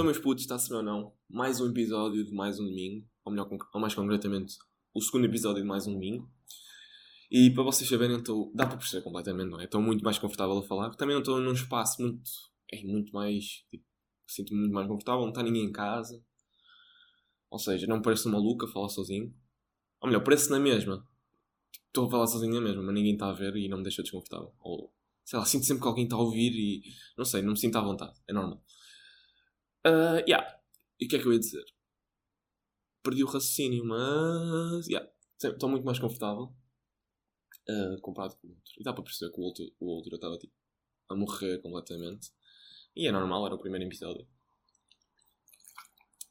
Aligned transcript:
Então, 0.00 0.06
meus 0.06 0.18
putos, 0.18 0.44
está-se 0.44 0.72
ou 0.72 0.82
não? 0.82 1.12
Mais 1.28 1.60
um 1.60 1.68
episódio 1.68 2.24
de 2.24 2.32
mais 2.32 2.58
um 2.58 2.64
domingo. 2.64 3.06
Ou 3.22 3.30
melhor, 3.30 3.46
ou 3.74 3.80
mais 3.82 3.94
concretamente, 3.94 4.56
o 4.94 5.02
segundo 5.02 5.26
episódio 5.26 5.60
de 5.60 5.68
mais 5.68 5.86
um 5.86 5.92
domingo. 5.92 6.26
E 7.30 7.50
para 7.50 7.62
vocês 7.64 7.86
saberem, 7.86 8.16
estou, 8.16 8.50
dá 8.54 8.66
para 8.66 8.78
perceber 8.78 9.02
completamente, 9.02 9.50
não 9.50 9.60
é? 9.60 9.64
Estou 9.64 9.82
muito 9.82 10.02
mais 10.02 10.18
confortável 10.18 10.56
a 10.56 10.62
falar. 10.62 10.88
Também 10.94 11.12
não 11.12 11.20
estou 11.20 11.38
num 11.38 11.52
espaço 11.52 12.00
muito. 12.00 12.22
É 12.72 12.82
muito 12.82 13.12
mais. 13.12 13.62
Tipo, 13.68 13.84
sinto-me 14.26 14.60
muito 14.60 14.72
mais 14.72 14.88
confortável. 14.88 15.20
Não 15.20 15.28
está 15.28 15.42
ninguém 15.42 15.64
em 15.64 15.70
casa. 15.70 16.24
Ou 17.50 17.58
seja, 17.58 17.86
não 17.86 18.00
pareço 18.00 18.30
maluco 18.30 18.64
a 18.64 18.68
falar 18.68 18.88
sozinho. 18.88 19.34
Ou 20.00 20.08
melhor, 20.08 20.24
parece 20.24 20.50
na 20.50 20.58
mesma. 20.58 21.06
Estou 21.88 22.06
a 22.06 22.10
falar 22.10 22.26
sozinho 22.26 22.54
na 22.54 22.62
mesma, 22.62 22.82
mas 22.82 22.94
ninguém 22.94 23.12
está 23.12 23.28
a 23.28 23.34
ver 23.34 23.54
e 23.54 23.68
não 23.68 23.76
me 23.76 23.82
deixa 23.82 24.00
desconfortável. 24.00 24.54
Ou 24.60 24.94
sei 25.26 25.38
lá, 25.38 25.44
sinto 25.44 25.66
sempre 25.66 25.82
que 25.82 25.88
alguém 25.88 26.04
está 26.04 26.16
a 26.16 26.20
ouvir 26.20 26.52
e. 26.52 26.84
Não 27.18 27.26
sei, 27.26 27.42
não 27.42 27.50
me 27.50 27.58
sinto 27.58 27.76
à 27.76 27.82
vontade. 27.82 28.18
É 28.26 28.32
normal. 28.32 28.64
Uh, 29.86 30.20
yeah. 30.28 30.58
E 30.98 31.06
o 31.06 31.08
que 31.08 31.16
é 31.16 31.18
que 31.18 31.26
eu 31.26 31.32
ia 31.32 31.38
dizer? 31.38 31.64
Perdi 33.02 33.24
o 33.24 33.26
raciocínio, 33.26 33.84
mas. 33.84 34.86
Yeah. 34.86 35.10
Estou 35.42 35.70
muito 35.70 35.86
mais 35.86 35.98
confortável 35.98 36.54
uh, 37.68 38.00
comparado 38.00 38.36
com 38.36 38.48
o 38.48 38.50
outro. 38.50 38.72
E 38.78 38.82
dá 38.82 38.92
para 38.92 39.02
perceber 39.02 39.32
que 39.32 39.40
o 39.40 39.44
outro, 39.44 39.64
o 39.78 39.86
outro 39.86 40.14
estava 40.14 40.38
tipo 40.38 40.52
a 41.08 41.14
morrer 41.14 41.58
completamente. 41.58 42.30
E 42.94 43.06
é 43.06 43.12
normal, 43.12 43.46
era 43.46 43.54
o 43.54 43.58
primeiro 43.58 43.86
episódio. 43.86 44.26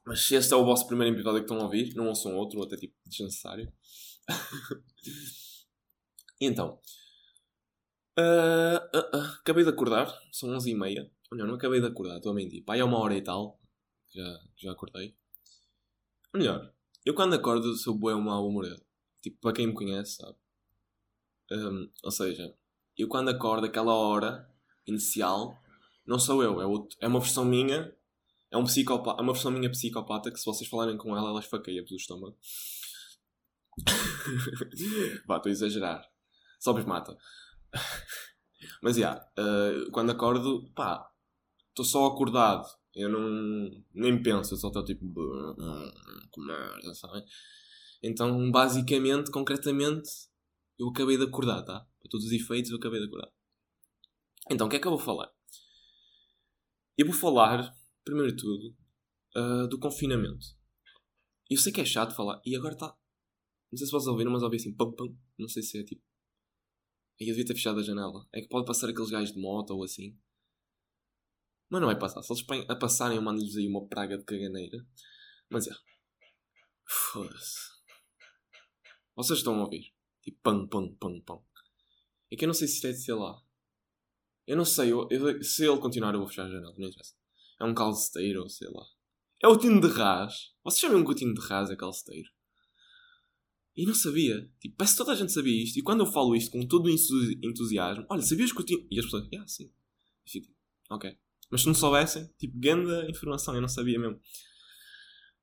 Mas 0.06 0.26
se 0.26 0.36
este 0.36 0.54
é 0.54 0.56
o 0.56 0.66
vosso 0.66 0.88
primeiro 0.88 1.16
episódio 1.16 1.40
que 1.40 1.46
estão 1.46 1.60
a 1.60 1.66
ouvir, 1.66 1.94
não 1.96 2.08
ouçam 2.08 2.36
outro, 2.36 2.62
até 2.64 2.78
tipo 2.78 2.96
desnecessário. 3.06 3.72
então. 6.42 6.80
Uh, 8.18 8.98
uh, 8.98 9.18
uh, 9.18 9.26
acabei 9.40 9.64
de 9.64 9.70
acordar, 9.70 10.12
são 10.32 10.50
11h30. 10.50 11.10
Olha, 11.32 11.46
não 11.46 11.56
acabei 11.56 11.80
de 11.80 11.88
acordar, 11.88 12.18
estou 12.18 12.32
a 12.32 12.36
mentir. 12.36 12.64
Pai, 12.64 12.80
é 12.80 12.84
uma 12.84 12.98
hora 12.98 13.16
e 13.16 13.22
tal. 13.22 13.60
Já, 14.12 14.40
já 14.58 14.72
acordei. 14.72 15.16
Melhor, 16.34 16.74
eu 17.06 17.14
quando 17.14 17.36
acordo 17.36 17.76
sou 17.76 17.94
bué 17.94 18.16
mau 18.16 18.48
humorado. 18.48 18.84
Tipo, 19.22 19.40
para 19.40 19.54
quem 19.54 19.68
me 19.68 19.74
conhece, 19.74 20.16
sabe? 20.16 20.38
Um, 21.52 21.90
ou 22.04 22.12
seja, 22.12 22.56
eu 22.98 23.08
quando 23.08 23.30
acordo 23.30 23.66
aquela 23.66 23.94
hora 23.94 24.50
inicial, 24.86 25.58
não 26.06 26.20
sou 26.20 26.44
eu, 26.44 26.62
é, 26.62 26.66
outro, 26.66 26.98
é 27.02 27.08
uma 27.08 27.20
versão 27.20 27.46
minha, 27.46 27.94
é, 28.52 28.58
um 28.58 28.64
psicopata, 28.64 29.22
é 29.22 29.24
uma 29.24 29.34
versão 29.34 29.52
minha 29.52 29.70
psicopata 29.70 30.32
que 30.32 30.40
se 30.40 30.46
vocês 30.46 30.70
falarem 30.70 30.98
com 30.98 31.16
ela, 31.16 31.30
ela 31.30 31.40
esfaqueia-vos 31.40 31.92
o 31.92 31.96
estômago. 31.96 32.38
Vá, 35.28 35.38
estou 35.38 35.50
a 35.50 35.52
exagerar. 35.52 36.04
Só 36.60 36.74
vos 36.74 36.86
mata. 36.86 37.16
Mas, 38.82 38.96
já, 38.96 39.02
yeah, 39.02 39.88
uh, 39.88 39.92
quando 39.92 40.12
acordo, 40.12 40.70
pá, 40.76 41.10
estou 41.82 41.86
só 41.86 42.06
acordado. 42.08 42.68
Eu 42.96 43.10
não. 43.10 43.84
nem 43.94 44.22
penso, 44.22 44.54
eu 44.54 44.58
só 44.58 44.68
estou 44.68 44.84
tipo. 44.84 45.06
Que 46.32 46.42
merda, 46.42 46.94
sabem? 46.94 47.24
Então, 48.04 48.52
basicamente, 48.52 49.32
concretamente, 49.32 50.10
eu 50.78 50.90
acabei 50.90 51.18
de 51.18 51.24
acordar, 51.24 51.64
tá? 51.64 51.80
Para 52.00 52.10
todos 52.10 52.26
os 52.26 52.32
efeitos, 52.32 52.72
eu 52.72 52.78
acabei 52.78 53.00
de 53.00 53.08
acordar. 53.08 53.32
Então, 54.50 54.68
o 54.68 54.70
que 54.70 54.78
é 54.78 54.80
que 54.80 54.88
eu 54.88 54.92
vou 54.92 55.00
falar? 55.00 55.30
Eu 56.98 57.06
vou 57.06 57.16
falar, 57.16 57.74
primeiro 58.04 58.36
de 58.36 58.42
tudo, 58.42 58.76
uh, 59.36 59.68
do 59.68 59.80
confinamento. 59.80 60.46
Eu 61.50 61.58
sei 61.58 61.72
que 61.72 61.82
é 61.82 61.86
chato 61.86 62.16
falar, 62.16 62.42
e 62.46 62.56
agora 62.56 62.74
está. 62.74 62.88
Não 63.72 63.78
sei 63.78 63.86
se 63.86 63.92
vocês 63.92 64.08
ouviram, 64.08 64.32
mas 64.32 64.44
ouvi 64.44 64.56
assim, 64.56 64.74
pam 64.74 64.92
pam. 64.92 65.16
Não 65.38 65.48
sei 65.48 65.62
se 65.62 65.80
é 65.80 65.84
tipo. 65.84 66.02
Eu 67.20 67.28
devia 67.28 67.46
ter 67.46 67.54
fechado 67.54 67.80
a 67.80 67.84
janela. 67.84 68.26
É 68.34 68.42
que 68.42 68.48
pode 68.48 68.66
passar 68.66 68.90
aqueles 68.90 69.10
gajos 69.10 69.34
de 69.34 69.42
moto 69.42 69.72
ou 69.72 69.84
assim. 69.84 70.18
Mas 71.70 71.82
não 71.82 71.88
vai 71.88 71.98
passar. 71.98 72.24
Se 72.24 72.34
eles 72.34 72.66
a 72.68 72.76
passarem, 72.76 73.18
eu 73.18 73.22
mando-lhes 73.22 73.56
aí 73.56 73.68
uma 73.68 73.88
praga 73.88 74.18
de 74.18 74.24
caganeira. 74.24 74.86
Mas 75.50 75.68
é. 75.68 75.72
Foda-se. 76.88 77.70
Vocês 79.16 79.40
estão 79.40 79.60
a 79.60 79.64
ouvir? 79.64 79.94
Tipo, 80.22 80.40
pão, 80.42 80.68
pão, 80.68 80.96
pão, 80.96 81.22
pão. 81.22 81.46
É 82.32 82.36
que 82.36 82.46
eu 82.46 82.48
não 82.48 82.54
sei 82.54 82.68
se 82.68 82.76
isto 82.76 82.88
é 82.88 82.92
de 82.92 82.98
ser 82.98 83.14
lá. 83.14 83.40
Eu 84.48 84.58
não 84.58 84.66
sei. 84.66 84.92
Eu, 84.92 85.08
eu, 85.12 85.44
se 85.44 85.64
ele 85.64 85.78
continuar, 85.78 86.14
eu 86.14 86.20
vou 86.20 86.28
fechar 86.28 86.46
a 86.46 86.50
janela. 86.50 86.74
Não 86.78 86.88
interessa. 86.88 87.14
É 87.60 87.66
um 87.66 87.74
calceteiro 87.74 88.42
ou 88.42 88.50
sei 88.50 88.68
lá. 88.70 88.86
É 89.44 89.48
o 89.48 89.58
tino 89.58 89.80
de 89.80 89.88
ras. 89.88 90.54
Vocês 90.64 90.82
sabem 90.82 91.04
que 91.04 91.12
o 91.12 91.16
tino 91.16 91.34
de 91.34 91.42
ras 91.42 91.70
é 91.70 91.76
calceteiro? 91.76 92.30
E 93.76 93.86
não 93.86 93.94
sabia. 93.94 94.52
Tipo, 94.60 94.76
parece 94.76 94.94
que 94.94 94.98
toda 94.98 95.12
a 95.12 95.16
gente 95.16 95.32
sabia 95.32 95.64
isto. 95.64 95.78
E 95.78 95.84
quando 95.84 96.02
eu 96.02 96.06
falo 96.06 96.36
isto 96.36 96.52
com 96.52 96.68
todo 96.68 96.88
o 96.88 96.90
entusiasmo, 96.90 98.06
olha, 98.10 98.22
sabias 98.22 98.52
que 98.52 98.62
o 98.62 98.66
tino. 98.66 98.88
E 98.90 99.00
as 99.00 99.06
pessoas, 99.06 99.28
ah, 99.40 99.48
sim. 99.48 99.72
Tipo, 100.26 100.52
ok. 100.90 101.18
Mas 101.50 101.62
se 101.62 101.68
não 101.68 101.74
soubessem, 101.74 102.30
tipo, 102.38 102.58
grande 102.58 103.10
informação, 103.10 103.56
eu 103.56 103.62
não 103.62 103.68
sabia 103.68 104.00
mesmo. 104.00 104.20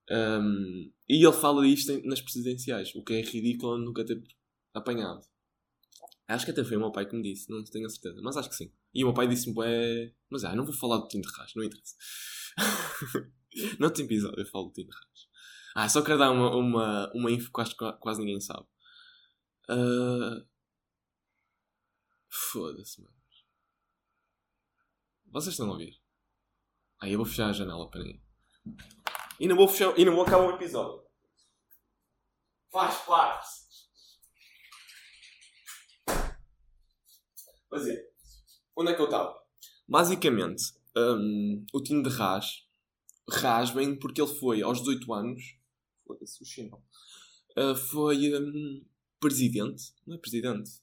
Um, 0.08 0.92
e 1.08 1.24
ele 1.24 1.32
fala 1.32 1.66
disto 1.66 2.00
nas 2.06 2.20
presidenciais, 2.20 2.94
o 2.94 3.02
que 3.02 3.14
é 3.14 3.20
ridículo 3.22 3.78
nunca 3.78 4.04
ter 4.04 4.22
apanhado. 4.72 5.26
Acho 6.28 6.44
que 6.44 6.50
até 6.50 6.64
foi 6.64 6.76
o 6.76 6.80
meu 6.80 6.92
pai 6.92 7.06
que 7.06 7.14
me 7.14 7.22
disse, 7.22 7.50
não 7.50 7.62
tenho 7.64 7.86
a 7.86 7.90
certeza, 7.90 8.20
mas 8.22 8.36
acho 8.36 8.48
que 8.48 8.56
sim. 8.56 8.72
E 8.94 9.04
o 9.04 9.08
meu 9.08 9.14
pai 9.14 9.28
disse-me, 9.28 9.54
é... 9.64 10.12
mas 10.30 10.44
ah, 10.44 10.54
não 10.54 10.64
vou 10.64 10.74
falar 10.74 10.98
do 10.98 11.08
Tinto 11.08 11.28
Rás, 11.28 11.52
não 11.54 11.64
interessa. 11.64 11.94
não 13.78 13.90
tem 13.90 14.04
episódio, 14.04 14.40
eu 14.40 14.46
falo 14.46 14.66
do 14.66 14.72
Tinto 14.72 14.92
Rás. 14.92 15.28
Ah, 15.74 15.88
só 15.88 16.02
quero 16.02 16.18
dar 16.18 16.30
uma, 16.30 16.54
uma, 16.56 17.12
uma 17.14 17.30
info 17.30 17.46
que 17.46 17.52
quase, 17.52 17.74
quase 18.00 18.20
ninguém 18.20 18.40
sabe. 18.40 18.66
Uh... 19.68 20.46
Foda-se, 22.28 23.00
mano. 23.02 23.15
Vocês 25.36 25.52
estão 25.52 25.68
a 25.68 25.72
ouvir? 25.72 26.00
Aí 26.98 27.12
eu 27.12 27.18
vou 27.18 27.26
fechar 27.26 27.50
a 27.50 27.52
janela 27.52 27.90
para 27.90 28.02
mim. 28.02 28.18
E 29.38 29.46
não 29.46 29.54
vou 29.54 29.68
fechar. 29.68 29.92
E 29.98 30.02
não 30.02 30.14
vou 30.14 30.24
acabar 30.24 30.46
o 30.46 30.54
episódio. 30.54 31.06
Faz 32.72 32.96
parte. 33.04 33.48
Mas 37.70 37.86
é. 37.86 38.08
Onde 38.74 38.92
é 38.92 38.94
que 38.94 39.02
eu 39.02 39.04
estava? 39.04 39.38
Basicamente, 39.86 40.72
um, 40.96 41.66
o 41.70 41.82
time 41.82 42.02
de 42.02 42.08
Raz. 42.08 42.66
Raz 43.28 43.68
vem 43.68 43.94
porque 43.94 44.22
ele 44.22 44.34
foi 44.38 44.62
aos 44.62 44.78
18 44.78 45.12
anos. 45.12 45.42
Foda-se 46.06 46.42
o 46.42 46.46
chinão. 46.46 46.82
Uh, 47.58 47.76
foi 47.76 48.34
um, 48.40 48.86
presidente. 49.20 49.92
Não 50.06 50.16
é 50.16 50.18
presidente? 50.18 50.80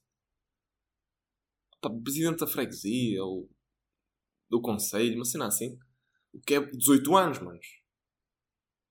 Presidente 2.04 2.38
da 2.38 2.46
freguesia 2.46 3.24
ou 3.24 3.50
do 4.50 4.60
conselho, 4.60 5.16
uma 5.16 5.24
cena 5.24 5.46
assim. 5.46 5.78
O 6.32 6.40
que 6.40 6.54
é 6.54 6.60
18 6.60 7.16
anos, 7.16 7.38
manos. 7.40 7.66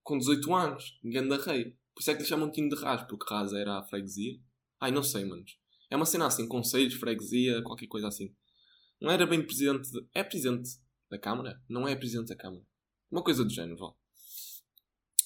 Com 0.02 0.18
18 0.18 0.54
anos, 0.54 0.98
da 1.02 1.36
rei. 1.36 1.76
Por 1.94 2.00
isso 2.00 2.10
é 2.10 2.14
que 2.14 2.22
lhe 2.22 2.28
chamam 2.28 2.50
Tino 2.50 2.68
de 2.68 2.76
Raz, 2.76 3.02
porque 3.06 3.32
Raz 3.32 3.52
era 3.52 3.78
a 3.78 3.82
freguesia. 3.82 4.38
Ai, 4.80 4.90
não 4.90 5.02
sei, 5.02 5.24
manos. 5.24 5.58
É 5.90 5.96
uma 5.96 6.06
cena 6.06 6.26
assim, 6.26 6.48
conselhos, 6.48 6.94
freguesia, 6.94 7.62
qualquer 7.62 7.86
coisa 7.86 8.08
assim. 8.08 8.34
Não 9.00 9.10
era 9.10 9.26
bem 9.26 9.44
presidente. 9.44 9.90
De... 9.90 10.06
É 10.14 10.24
presidente 10.24 10.70
da 11.10 11.18
Câmara? 11.18 11.62
Não 11.68 11.86
é 11.86 11.94
presidente 11.94 12.28
da 12.28 12.36
Câmara. 12.36 12.64
Uma 13.10 13.22
coisa 13.22 13.44
do 13.44 13.50
género, 13.50 13.76
vá. 13.76 13.94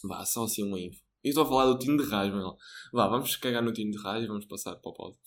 Vá, 0.05 0.25
só 0.25 0.45
assim 0.45 0.63
uma 0.63 0.79
info. 0.79 1.01
Eu 1.25 1.31
estou 1.31 1.45
a 1.45 1.49
falar 1.49 1.67
do 1.67 1.79
Tino 1.79 1.97
de 1.97 2.09
Raz, 2.09 2.33
mas 2.33 2.45
Vá, 2.93 3.09
vamos 3.09 3.35
cagar 3.37 3.63
no 3.63 3.73
Tino 3.73 3.91
de 3.91 3.99
Raz 3.99 4.23
e 4.23 4.27
vamos 4.27 4.47
passar 4.47 4.77
para 4.77 4.91
o 4.91 4.95
pódio. 4.95 5.19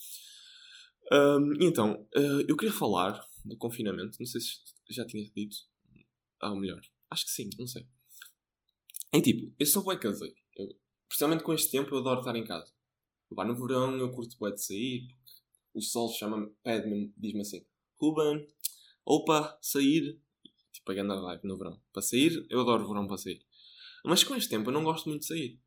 Um, 1.12 1.54
então, 1.60 2.08
uh, 2.16 2.42
eu 2.48 2.56
queria 2.56 2.74
falar 2.74 3.22
do 3.46 3.58
confinamento. 3.58 4.18
Não 4.20 4.26
sei 4.26 4.42
se 4.42 4.60
já 4.90 5.06
tinha 5.06 5.24
dito. 5.36 5.58
Ah, 6.40 6.52
ou 6.52 6.60
melhor. 6.60 6.82
Acho 7.10 7.26
que 7.26 7.32
sim, 7.32 7.50
não 7.58 7.68
sei. 7.68 7.86
É 9.12 9.22
tipo, 9.22 9.54
eu 9.60 9.66
sou 9.66 9.86
bem 9.86 10.00
caseiro. 10.00 10.36
Eu, 10.56 10.68
principalmente 11.08 11.44
com 11.44 11.54
este 11.54 11.70
tempo, 11.72 11.94
eu 11.94 12.00
adoro 12.00 12.22
estar 12.22 12.36
em 12.36 12.46
casa. 12.46 12.72
Lá 13.32 13.46
no 13.46 13.56
verão, 13.56 13.96
eu 13.98 14.12
curto 14.12 14.38
bem 14.40 14.54
de 14.54 14.64
sair. 14.64 15.08
O 15.74 15.82
sol 15.82 16.12
chama-me, 16.12 16.50
pede-me, 16.64 17.14
diz-me 17.18 17.42
assim: 17.42 17.66
Ruben, 18.00 18.46
opa, 19.06 19.58
sair. 19.62 20.20
Tipo, 20.72 20.92
a 20.92 20.96
grande 20.96 21.22
vibe 21.22 21.48
no 21.48 21.58
verão. 21.58 21.82
Para 21.94 22.02
sair, 22.02 22.46
eu 22.50 22.62
adoro 22.62 22.84
o 22.84 22.88
verão 22.88 23.08
para 23.08 23.18
sair. 23.18 23.46
Mas 24.04 24.24
com 24.24 24.36
este 24.36 24.50
tempo, 24.50 24.70
eu 24.70 24.74
não 24.74 24.84
gosto 24.84 25.08
muito 25.10 25.22
de 25.22 25.28
sair. 25.28 25.60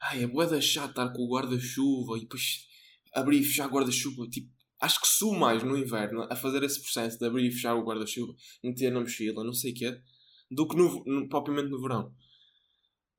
Ai, 0.00 0.24
é 0.24 0.26
bué 0.26 0.46
da 0.46 0.60
chato 0.60 0.90
estar 0.90 1.12
com 1.12 1.22
o 1.22 1.28
guarda-chuva 1.28 2.16
e 2.16 2.22
depois 2.22 2.66
abrir 3.14 3.40
e 3.40 3.44
fechar 3.44 3.68
guarda-chuva. 3.68 4.28
Tipo, 4.28 4.50
acho 4.80 5.00
que 5.00 5.06
sou 5.06 5.34
mais 5.34 5.62
no 5.62 5.76
inverno 5.76 6.26
a 6.30 6.34
fazer 6.34 6.62
esse 6.62 6.80
processo 6.80 7.18
de 7.18 7.26
abrir 7.26 7.46
e 7.46 7.52
fechar 7.52 7.76
o 7.76 7.84
guarda-chuva, 7.84 8.34
meter 8.64 8.90
na 8.90 9.00
mochila, 9.00 9.44
não 9.44 9.52
sei 9.52 9.72
o 9.72 9.74
quê, 9.74 10.00
do 10.50 10.66
que 10.66 10.76
no, 10.76 11.04
no, 11.04 11.28
propriamente 11.28 11.70
no 11.70 11.80
verão. 11.80 12.14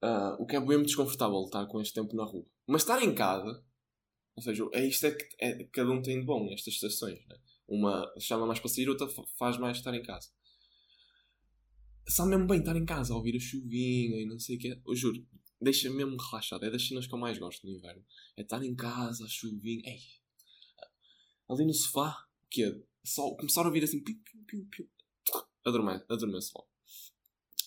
Uh, 0.03 0.41
o 0.41 0.47
que 0.47 0.55
é 0.55 0.59
bem 0.59 0.81
desconfortável 0.81 1.43
estar 1.43 1.65
com 1.67 1.79
este 1.79 1.93
tempo 1.93 2.15
na 2.15 2.23
rua. 2.23 2.45
Mas 2.67 2.81
estar 2.81 3.01
em 3.03 3.13
casa, 3.13 3.63
ou 4.35 4.41
seja, 4.41 4.67
é 4.73 4.87
isto 4.87 5.05
é 5.05 5.11
que 5.11 5.25
é, 5.39 5.63
cada 5.65 5.91
um 5.91 6.01
tem 6.01 6.19
de 6.19 6.25
bom, 6.25 6.51
estas 6.51 6.73
estações. 6.73 7.19
Né? 7.27 7.37
Uma 7.67 8.11
chama 8.19 8.47
mais 8.47 8.59
para 8.59 8.69
sair, 8.69 8.89
outra 8.89 9.07
faz 9.37 9.57
mais 9.57 9.77
estar 9.77 9.93
em 9.93 10.01
casa. 10.01 10.29
Sabe 12.07 12.31
mesmo 12.31 12.47
bem 12.47 12.59
estar 12.59 12.75
em 12.75 12.85
casa, 12.85 13.13
ouvir 13.13 13.35
a 13.35 13.39
chuvinha 13.39 14.19
e 14.19 14.25
não 14.25 14.39
sei 14.39 14.55
o 14.55 14.59
quê. 14.59 14.81
Eu 14.85 14.95
juro, 14.95 15.23
deixa-me 15.61 15.97
mesmo 15.97 16.17
relaxado. 16.17 16.65
É 16.65 16.71
das 16.71 16.85
cenas 16.85 17.05
que 17.05 17.13
eu 17.13 17.19
mais 17.19 17.37
gosto 17.37 17.65
no 17.65 17.71
inverno. 17.71 18.03
É 18.35 18.41
estar 18.41 18.63
em 18.63 18.75
casa, 18.75 19.23
a 19.23 19.29
chuvinha. 19.29 19.83
Ei, 19.85 19.99
ali 21.51 21.65
no 21.65 21.74
sofá, 21.74 22.27
que 22.50 22.63
é 22.63 22.81
só 23.03 23.36
começar 23.36 23.62
a 23.62 23.68
ouvir 23.68 23.83
assim, 23.83 24.03
piu, 24.03 24.18
piu, 24.24 24.44
piu, 24.45 24.68
piu, 24.71 24.89
adormeço 25.63 26.51
logo. 26.56 26.69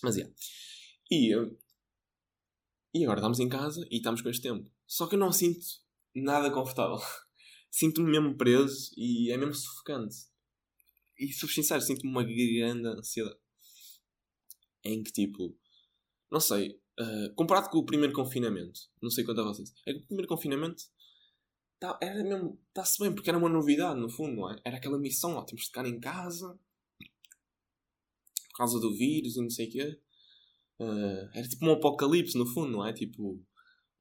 Mas 0.01 0.17
é. 0.17 0.31
E, 1.11 1.31
e 2.93 3.03
agora 3.03 3.19
estamos 3.19 3.39
em 3.39 3.49
casa 3.49 3.87
e 3.91 3.97
estamos 3.97 4.21
com 4.21 4.29
este 4.29 4.41
tempo. 4.41 4.69
Só 4.87 5.07
que 5.07 5.15
eu 5.15 5.19
não 5.19 5.31
sinto 5.31 5.65
nada 6.13 6.51
confortável. 6.51 6.97
Sinto-me 7.69 8.09
mesmo 8.09 8.37
preso 8.37 8.91
e 8.95 9.31
é 9.31 9.37
mesmo 9.37 9.53
sufocante. 9.53 10.15
E, 11.17 11.31
for 11.33 11.49
sincero, 11.49 11.81
sinto-me 11.81 12.09
uma 12.09 12.23
grande 12.23 12.87
ansiedade. 12.87 13.37
Em 14.83 15.03
que, 15.03 15.11
tipo, 15.11 15.57
não 16.31 16.39
sei, 16.39 16.79
uh, 16.99 17.33
comparado 17.35 17.69
com 17.69 17.79
o 17.79 17.85
primeiro 17.85 18.13
confinamento, 18.13 18.79
não 19.01 19.09
sei 19.09 19.23
quanto 19.23 19.41
a 19.41 19.43
vocês, 19.43 19.73
é 19.85 19.93
que 19.93 19.99
o 19.99 20.05
primeiro 20.05 20.27
confinamento 20.27 20.83
tá, 21.85 21.99
era 22.01 22.23
mesmo, 22.23 22.59
está-se 22.69 22.99
bem, 22.99 23.13
porque 23.13 23.29
era 23.29 23.37
uma 23.37 23.49
novidade, 23.49 23.99
no 23.99 24.09
fundo, 24.09 24.35
não 24.35 24.51
é? 24.51 24.59
Era 24.63 24.77
aquela 24.77 24.97
missão, 24.97 25.35
ó, 25.35 25.43
temos 25.43 25.61
de 25.61 25.67
ficar 25.67 25.85
em 25.85 25.99
casa 25.99 26.57
por 28.49 28.57
causa 28.57 28.79
do 28.79 28.95
vírus 28.95 29.35
e 29.35 29.41
não 29.41 29.49
sei 29.49 29.67
o 29.67 29.71
quê. 29.71 29.99
Uh, 30.79 31.29
era 31.33 31.47
tipo 31.47 31.65
um 31.65 31.73
apocalipse, 31.73 32.37
no 32.37 32.45
fundo, 32.45 32.71
não 32.71 32.85
é? 32.85 32.93
Tipo, 32.93 33.41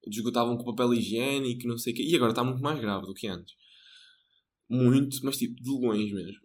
desgotavam 0.07 0.57
com 0.57 0.65
papel 0.65 0.95
higiênico, 0.95 1.67
não 1.67 1.79
sei 1.79 1.93
o 1.93 1.97
quê. 1.97 2.03
E 2.05 2.15
agora 2.15 2.33
está 2.33 2.45
muito 2.45 2.63
mais 2.63 2.81
grave 2.81 3.07
do 3.07 3.15
que 3.15 3.27
antes. 3.27 3.55
Muito, 4.69 5.19
mas 5.25 5.37
tipo, 5.37 5.61
de 5.61 5.71
longe 5.71 6.13
mesmo. 6.13 6.41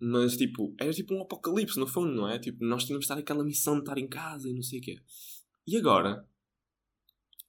Mas 0.00 0.36
tipo, 0.36 0.74
era 0.78 0.92
tipo 0.92 1.14
um 1.14 1.22
apocalipse 1.22 1.78
no 1.78 1.86
fundo, 1.86 2.12
não 2.14 2.28
é? 2.28 2.38
Tipo, 2.38 2.64
nós 2.64 2.84
tínhamos 2.84 3.06
de 3.06 3.12
estar 3.12 3.20
aquela 3.20 3.44
missão 3.44 3.74
de 3.74 3.80
estar 3.80 3.98
em 3.98 4.08
casa 4.08 4.48
e 4.48 4.54
não 4.54 4.62
sei 4.62 4.78
o 4.78 4.82
quê. 4.82 4.96
E 5.66 5.76
agora? 5.76 6.26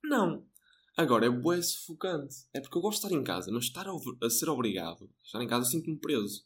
Não. 0.04 0.46
Agora 0.96 1.26
é 1.26 1.30
bué 1.30 1.62
sufocante. 1.62 2.36
É 2.54 2.62
porque 2.62 2.78
eu 2.78 2.82
gosto 2.82 3.02
de 3.02 3.08
estar 3.08 3.20
em 3.20 3.24
casa, 3.24 3.52
mas 3.52 3.66
estar 3.66 3.88
a, 3.88 4.30
ser 4.30 4.50
obrigado 4.50 5.10
a 5.22 5.26
estar 5.26 5.44
em 5.44 5.48
casa 5.48 5.70
sinto-me 5.70 5.98
preso. 5.98 6.46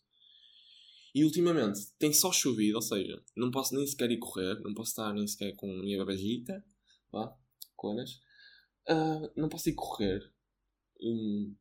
E 1.14 1.24
ultimamente 1.24 1.92
tem 1.98 2.14
só 2.14 2.32
chovido, 2.32 2.76
ou 2.76 2.82
seja, 2.82 3.22
não 3.36 3.52
posso 3.52 3.76
nem 3.76 3.86
sequer 3.86 4.12
ir 4.12 4.20
correr, 4.20 4.60
não 4.62 4.74
posso 4.74 4.92
estar 4.92 5.14
nem 5.14 5.28
sequer 5.28 5.56
com 5.56 5.68
minha 5.68 5.98
babagita, 5.98 6.64
vá, 7.12 7.36
conas. 7.76 8.22
Uh, 8.88 9.30
não 9.36 9.50
posso 9.50 9.70
ir 9.70 9.74
correr. 9.74 10.32
Um, 11.02 11.56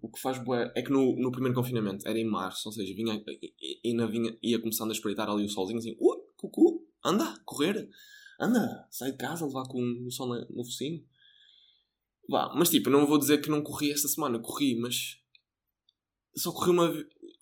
o 0.00 0.08
que 0.08 0.20
faz 0.20 0.38
bué 0.42 0.72
é 0.74 0.80
que 0.82 0.90
no, 0.90 1.14
no 1.16 1.30
primeiro 1.30 1.54
confinamento 1.54 2.08
era 2.08 2.18
em 2.18 2.24
março, 2.24 2.68
ou 2.68 2.72
seja, 2.72 2.94
vinha, 2.94 3.22
ainda 3.84 4.06
vinha, 4.06 4.38
ia 4.42 4.58
começando 4.58 4.90
a 4.90 4.94
espreitar 4.94 5.28
ali 5.28 5.44
o 5.44 5.48
solzinho 5.48 5.78
assim, 5.78 5.94
uh, 6.00 6.24
cucu, 6.36 6.86
anda, 7.04 7.38
correr, 7.44 7.90
anda, 8.40 8.86
sai 8.90 9.12
de 9.12 9.18
casa, 9.18 9.44
levar 9.44 9.64
com 9.68 9.82
o 10.06 10.10
sol 10.10 10.28
no 10.48 10.64
focinho. 10.64 11.04
Vá, 12.28 12.52
mas 12.54 12.68
tipo, 12.68 12.90
não 12.90 13.06
vou 13.06 13.18
dizer 13.18 13.40
que 13.40 13.48
não 13.48 13.62
corri 13.62 13.90
esta 13.90 14.06
semana, 14.06 14.38
corri, 14.38 14.78
mas 14.78 15.18
só 16.36 16.52
corri 16.52 16.70
uma, 16.70 16.92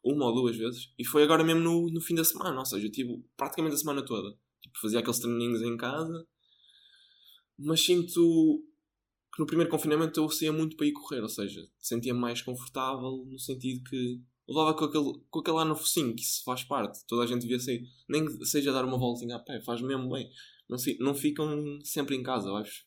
uma 0.05 0.27
ou 0.27 0.35
duas 0.35 0.57
vezes 0.57 0.93
e 0.97 1.05
foi 1.05 1.25
agora 1.25 1.43
mesmo 1.43 1.61
no, 1.61 1.91
no 1.91 2.01
fim 2.01 2.15
da 2.15 2.25
semana, 2.25 2.57
ou 2.59 2.65
seja, 2.65 2.89
tive 2.89 3.21
praticamente 3.37 3.75
a 3.75 3.79
semana 3.79 4.05
toda. 4.05 4.39
Tipo, 4.63 4.79
fazia 4.81 5.01
aqueles 5.01 5.19
treininhos 5.19 5.61
em 5.61 5.77
casa, 5.77 6.27
mas 7.59 7.81
sinto 7.85 8.63
que 9.35 9.41
no 9.41 9.47
primeiro 9.47 9.71
confinamento 9.71 10.21
eu 10.21 10.31
saía 10.31 10.53
muito 10.53 10.77
para 10.77 10.87
ir 10.87 10.93
correr, 10.93 11.21
ou 11.21 11.29
seja, 11.29 11.69
sentia-me 11.81 12.21
mais 12.21 12.41
confortável 12.41 13.25
no 13.27 13.39
sentido 13.41 13.83
que 13.91 14.23
levava 14.49 14.73
com 14.75 14.85
aquele, 14.85 15.21
com 15.29 15.41
aquele 15.41 15.59
ar 15.59 15.67
no 15.67 15.75
focinho, 15.75 16.15
que 16.15 16.23
isso 16.23 16.45
faz 16.45 16.63
parte, 16.63 17.05
toda 17.09 17.25
a 17.25 17.27
gente 17.27 17.43
devia 17.43 17.59
sair, 17.59 17.83
nem 18.09 18.25
que 18.25 18.47
seja 18.47 18.73
dar 18.73 18.85
uma 18.85 18.97
voltinha 18.97 19.35
a 19.35 19.41
pé, 19.41 19.61
faz 19.61 19.83
mesmo 19.83 20.09
bem. 20.11 20.31
Não, 20.69 20.77
não 21.01 21.15
ficam 21.15 21.79
sempre 21.83 22.17
em 22.17 22.23
casa, 22.23 22.51
vais. 22.51 22.86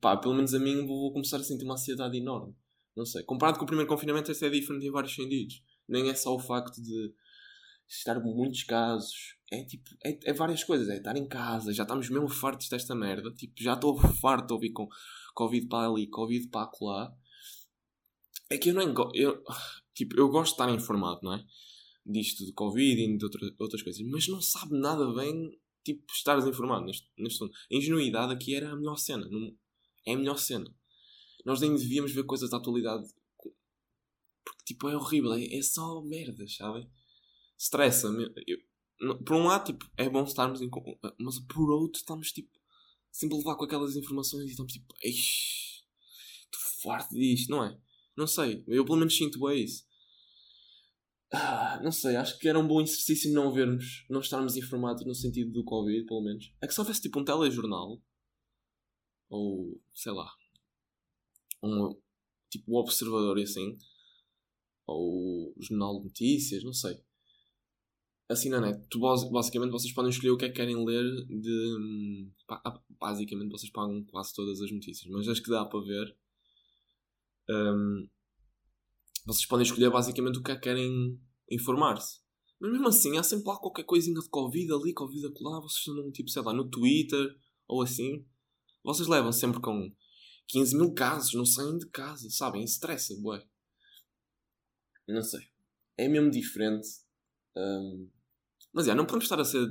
Pá, 0.00 0.16
pelo 0.16 0.34
menos 0.34 0.54
a 0.54 0.58
mim 0.58 0.86
vou 0.86 1.12
começar 1.12 1.38
a 1.38 1.42
sentir 1.42 1.64
uma 1.64 1.74
ansiedade 1.74 2.16
enorme. 2.16 2.54
Não 2.96 3.06
sei. 3.06 3.22
Comparado 3.22 3.58
com 3.58 3.64
o 3.64 3.66
primeiro 3.66 3.88
confinamento, 3.88 4.30
esse 4.30 4.44
é 4.44 4.50
diferente 4.50 4.86
em 4.86 4.90
vários 4.90 5.14
sentidos. 5.14 5.62
Nem 5.88 6.08
é 6.08 6.14
só 6.14 6.34
o 6.34 6.38
facto 6.38 6.80
de 6.82 7.14
estar 7.88 8.20
muitos 8.20 8.62
casos. 8.64 9.36
É 9.50 9.64
tipo, 9.64 9.90
é, 10.04 10.18
é 10.24 10.32
várias 10.32 10.62
coisas. 10.64 10.88
É 10.88 10.96
estar 10.96 11.16
em 11.16 11.26
casa, 11.26 11.72
já 11.72 11.82
estamos 11.82 12.08
mesmo 12.08 12.28
fartos 12.28 12.68
desta 12.68 12.94
merda. 12.94 13.32
Tipo, 13.32 13.54
já 13.62 13.74
estou 13.74 13.96
farto 13.98 14.48
de 14.48 14.52
ouvir 14.54 14.72
com 14.72 14.88
Covid 15.34 15.66
para 15.66 15.88
ali, 15.88 16.08
Covid 16.08 16.48
para 16.48 16.62
acolá. 16.62 17.12
É 18.50 18.58
que 18.58 18.70
eu 18.70 18.74
não 18.74 18.94
eu, 19.14 19.42
tipo, 19.94 20.18
eu 20.18 20.28
gosto 20.28 20.56
de 20.56 20.62
estar 20.62 20.74
informado, 20.74 21.20
não 21.22 21.34
é? 21.34 21.44
Disto 22.04 22.44
de 22.44 22.52
Covid 22.52 23.00
e 23.00 23.16
de 23.16 23.24
outra, 23.24 23.40
outras 23.58 23.82
coisas, 23.82 24.04
mas 24.08 24.26
não 24.26 24.40
sabe 24.40 24.76
nada 24.76 25.12
bem, 25.14 25.56
tipo, 25.84 26.04
estar 26.12 26.36
informado 26.48 26.84
neste, 26.86 27.08
neste 27.16 27.40
mundo. 27.40 27.52
A 27.70 27.76
ingenuidade 27.76 28.32
aqui 28.32 28.54
era 28.54 28.72
a 28.72 28.76
melhor 28.76 28.96
cena, 28.96 29.28
não, 29.30 29.54
é 30.06 30.14
a 30.14 30.16
melhor 30.16 30.38
cena. 30.38 30.72
Nós 31.44 31.60
nem 31.60 31.74
devíamos 31.74 32.12
ver 32.12 32.24
coisas 32.24 32.50
da 32.50 32.58
atualidade 32.58 33.08
porque, 34.44 34.64
tipo, 34.64 34.88
é 34.88 34.96
horrível, 34.96 35.32
é, 35.34 35.44
é 35.44 35.62
só 35.62 36.00
merdas, 36.02 36.56
sabem? 36.56 36.90
Stressa-me. 37.58 38.28
Por 39.24 39.36
um 39.36 39.44
lado, 39.44 39.66
tipo, 39.66 39.88
é 39.96 40.08
bom 40.08 40.24
estarmos 40.24 40.60
em. 40.60 40.70
Mas 41.18 41.38
por 41.40 41.70
outro, 41.70 41.98
estamos, 42.00 42.32
tipo, 42.32 42.50
sempre 43.10 43.36
levar 43.38 43.56
com 43.56 43.64
aquelas 43.64 43.96
informações 43.96 44.46
e 44.46 44.50
estamos 44.50 44.72
tipo, 44.72 44.94
estou 45.02 46.60
farto 46.82 47.14
disto, 47.14 47.50
não 47.50 47.64
é? 47.64 47.78
Não 48.16 48.26
sei, 48.26 48.64
eu 48.68 48.84
pelo 48.84 48.98
menos 48.98 49.16
sinto 49.16 49.40
bem 49.40 49.64
isso. 49.64 49.84
Ah, 51.32 51.80
não 51.82 51.92
sei, 51.92 52.16
acho 52.16 52.38
que 52.38 52.48
era 52.48 52.58
um 52.58 52.66
bom 52.66 52.80
exercício 52.80 53.32
não 53.32 53.52
vermos, 53.52 54.04
não 54.10 54.20
estarmos 54.20 54.56
informados 54.56 55.06
no 55.06 55.14
sentido 55.14 55.52
do 55.52 55.64
Covid, 55.64 56.04
pelo 56.04 56.22
menos. 56.22 56.52
É 56.60 56.66
que 56.66 56.74
se 56.74 56.80
houvesse 56.80 57.02
tipo 57.02 57.20
um 57.20 57.24
telejornal, 57.24 58.02
ou 59.30 59.80
sei 59.94 60.12
lá, 60.12 60.30
um 61.62 61.96
tipo 62.50 62.78
Observador 62.78 63.38
e 63.38 63.44
assim, 63.44 63.78
ou 64.86 65.54
Jornal 65.58 66.00
de 66.00 66.04
Notícias, 66.04 66.62
não 66.62 66.74
sei 66.74 67.02
assim 68.30 68.48
na 68.48 68.60
net, 68.60 68.80
tu, 68.88 69.00
basicamente 69.00 69.72
vocês 69.72 69.92
podem 69.92 70.10
escolher 70.10 70.30
o 70.30 70.36
que 70.36 70.44
é 70.44 70.48
que 70.48 70.54
querem 70.54 70.84
ler 70.84 71.04
de. 71.26 72.28
Basicamente 72.98 73.50
vocês 73.50 73.72
pagam 73.72 74.04
quase 74.04 74.32
todas 74.34 74.60
as 74.60 74.70
notícias, 74.70 75.10
mas 75.10 75.28
as 75.28 75.40
que 75.40 75.50
dá 75.50 75.64
para 75.64 75.80
ver. 75.80 76.16
Um, 77.48 78.08
vocês 79.26 79.46
podem 79.46 79.64
escolher 79.64 79.90
basicamente 79.90 80.38
o 80.38 80.42
que 80.42 80.52
é 80.52 80.54
que 80.54 80.62
querem 80.62 81.20
informar-se. 81.50 82.20
Mas 82.60 82.70
mesmo 82.70 82.88
assim, 82.88 83.16
há 83.18 83.22
sempre 83.22 83.48
lá 83.48 83.56
qualquer 83.58 83.84
coisinha 83.84 84.20
de 84.20 84.28
Covid 84.28 84.72
ali, 84.72 84.94
Covid 84.94 85.26
acolá, 85.26 85.60
vocês 85.60 85.86
estão 85.86 86.12
tipo, 86.12 86.30
sei 86.30 86.42
lá, 86.42 86.52
no 86.52 86.68
Twitter 86.68 87.34
ou 87.66 87.82
assim. 87.82 88.24
Vocês 88.82 89.08
levam 89.08 89.32
sempre 89.32 89.60
com 89.60 89.92
15 90.48 90.76
mil 90.76 90.92
casos, 90.94 91.34
não 91.34 91.46
saem 91.46 91.78
de 91.78 91.86
casa, 91.88 92.28
sabem? 92.30 92.64
Estressa, 92.64 93.14
bué. 93.20 93.44
Não 95.06 95.22
sei. 95.22 95.48
É 95.96 96.08
mesmo 96.08 96.30
diferente. 96.30 96.88
Um, 97.56 98.08
mas 98.72 98.88
é, 98.88 98.94
não 98.94 99.04
podemos 99.04 99.24
estar 99.24 99.40
a 99.40 99.44
ser. 99.44 99.68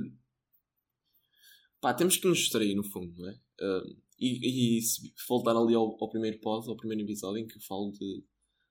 Pá, 1.80 1.94
temos 1.94 2.16
que 2.16 2.28
nos 2.28 2.38
distrair 2.38 2.74
no 2.74 2.84
fundo, 2.84 3.14
não 3.16 3.28
é? 3.28 3.40
Uh, 3.60 3.96
e, 4.18 4.78
e 4.78 4.82
se 4.82 5.12
voltar 5.26 5.56
ali 5.56 5.74
ao, 5.74 5.96
ao, 5.98 6.10
primeiro 6.10 6.38
pod, 6.40 6.68
ao 6.68 6.76
primeiro 6.76 7.02
episódio, 7.02 7.42
em 7.42 7.46
que 7.46 7.58
falo 7.60 7.90
de, 7.92 8.22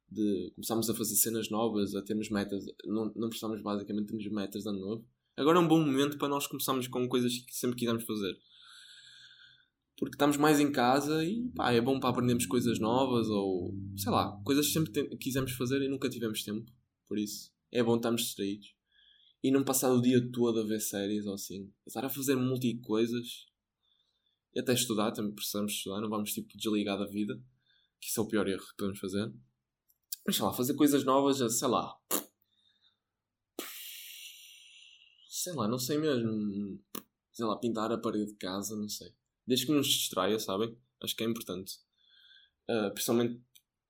de 0.08 0.52
começarmos 0.56 0.90
a 0.90 0.94
fazer 0.94 1.16
cenas 1.16 1.50
novas, 1.50 1.96
a 1.96 2.04
termos 2.04 2.30
metas, 2.30 2.64
não, 2.86 3.12
não 3.16 3.30
precisamos 3.30 3.62
basicamente 3.62 4.08
termos 4.08 4.28
metas 4.32 4.64
de 4.64 4.70
ano 4.70 4.80
novo. 4.80 5.08
Agora 5.36 5.58
é 5.58 5.62
um 5.62 5.68
bom 5.68 5.80
momento 5.80 6.18
para 6.18 6.28
nós 6.28 6.46
começarmos 6.46 6.88
com 6.88 7.08
coisas 7.08 7.36
que 7.40 7.56
sempre 7.56 7.78
quisemos 7.78 8.04
fazer. 8.04 8.38
Porque 10.00 10.16
estamos 10.16 10.38
mais 10.38 10.62
em 10.62 10.72
casa 10.72 11.26
e 11.26 11.50
pá, 11.50 11.74
é 11.74 11.82
bom 11.82 12.00
para 12.00 12.10
aprendermos 12.10 12.46
coisas 12.46 12.80
novas 12.80 13.28
ou 13.28 13.78
sei 13.98 14.10
lá, 14.10 14.32
coisas 14.46 14.68
que 14.68 14.74
sempre 14.74 15.18
quisemos 15.18 15.52
fazer 15.52 15.82
e 15.82 15.90
nunca 15.90 16.10
tivemos 16.10 16.42
tempo. 16.42 16.72
Por 17.06 17.20
isso 17.20 17.52
é 17.70 17.84
bom 17.84 17.98
estarmos 17.98 18.22
distraídos 18.22 18.74
e 19.44 19.52
não 19.52 19.64
passar 19.64 19.92
o 19.92 20.02
dia 20.02 20.26
todo 20.32 20.62
a 20.62 20.64
ver 20.64 20.80
séries 20.80 21.26
ou 21.26 21.34
assim. 21.34 21.70
Estar 21.86 22.06
a 22.06 22.10
fazer 22.10 22.36
multi 22.36 22.76
coisas 22.76 23.46
e 24.56 24.60
até 24.62 24.74
estudar, 24.74 25.12
também 25.12 25.34
precisamos 25.34 25.74
estudar, 25.74 26.00
não 26.00 26.10
vamos 26.10 26.32
tipo 26.32 26.58
desligar 26.58 26.98
da 26.98 27.06
vida, 27.06 27.36
que 28.00 28.08
isso 28.08 28.22
é 28.22 28.24
o 28.24 28.28
pior 28.28 28.48
erro 28.48 28.66
que 28.66 28.78
podemos 28.78 29.00
fazer. 29.00 29.32
Mas 30.26 30.38
sei 30.38 30.46
lá, 30.46 30.54
fazer 30.54 30.76
coisas 30.76 31.04
novas, 31.04 31.38
sei 31.58 31.68
lá. 31.68 31.94
Sei 35.28 35.54
lá, 35.54 35.68
não 35.68 35.78
sei 35.78 35.98
mesmo. 35.98 36.80
Sei 37.32 37.46
lá, 37.46 37.58
pintar 37.58 37.92
a 37.92 37.98
parede 37.98 38.32
de 38.32 38.38
casa, 38.38 38.76
não 38.76 38.88
sei. 38.88 39.14
Desde 39.50 39.66
que 39.66 39.72
nos 39.72 39.88
distraia, 39.88 40.38
sabem? 40.38 40.78
Acho 41.02 41.16
que 41.16 41.24
é 41.24 41.28
importante. 41.28 41.74
Uh, 42.70 42.94
principalmente, 42.94 43.42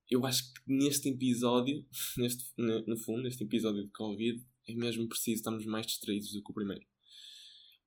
eu 0.09 0.25
acho 0.25 0.53
que 0.53 0.61
neste 0.65 1.09
episódio, 1.09 1.85
neste, 2.17 2.45
no 2.57 2.95
fundo, 2.95 3.23
neste 3.23 3.43
episódio 3.43 3.83
de 3.83 3.91
Covid, 3.91 4.41
é 4.65 4.73
mesmo 4.73 5.05
preciso 5.09 5.39
estarmos 5.39 5.65
mais 5.65 5.85
distraídos 5.85 6.31
do 6.31 6.41
que 6.41 6.49
o 6.49 6.53
primeiro. 6.53 6.85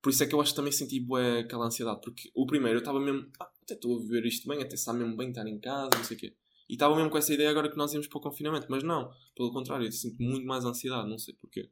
Por 0.03 0.11
isso 0.11 0.23
é 0.23 0.27
que 0.27 0.35
eu 0.35 0.41
acho 0.41 0.51
que 0.51 0.55
também 0.55 0.71
senti 0.71 0.99
bué 0.99 1.39
aquela 1.39 1.65
ansiedade, 1.65 1.99
porque 2.03 2.29
o 2.35 2.45
primeiro 2.45 2.77
eu 2.77 2.81
estava 2.81 2.99
mesmo, 2.99 3.27
ah, 3.39 3.51
até 3.63 3.73
estou 3.73 3.97
a 3.97 4.01
viver 4.03 4.23
isto 4.27 4.47
bem, 4.47 4.61
até 4.61 4.75
está 4.75 4.93
mesmo 4.93 5.17
bem 5.17 5.29
estar 5.29 5.47
em 5.47 5.59
casa, 5.59 5.89
não 5.97 6.03
sei 6.03 6.15
o 6.15 6.19
quê. 6.19 6.37
E 6.69 6.73
estava 6.73 6.95
mesmo 6.95 7.09
com 7.09 7.17
essa 7.17 7.33
ideia 7.33 7.49
agora 7.49 7.71
que 7.71 7.77
nós 7.77 7.91
íamos 7.91 8.07
para 8.07 8.19
o 8.19 8.21
confinamento, 8.21 8.67
mas 8.69 8.83
não, 8.83 9.11
pelo 9.35 9.51
contrário, 9.51 9.87
eu 9.87 9.91
sinto 9.91 10.21
muito 10.21 10.45
mais 10.45 10.63
ansiedade, 10.63 11.09
não 11.09 11.17
sei 11.17 11.33
porquê. 11.33 11.71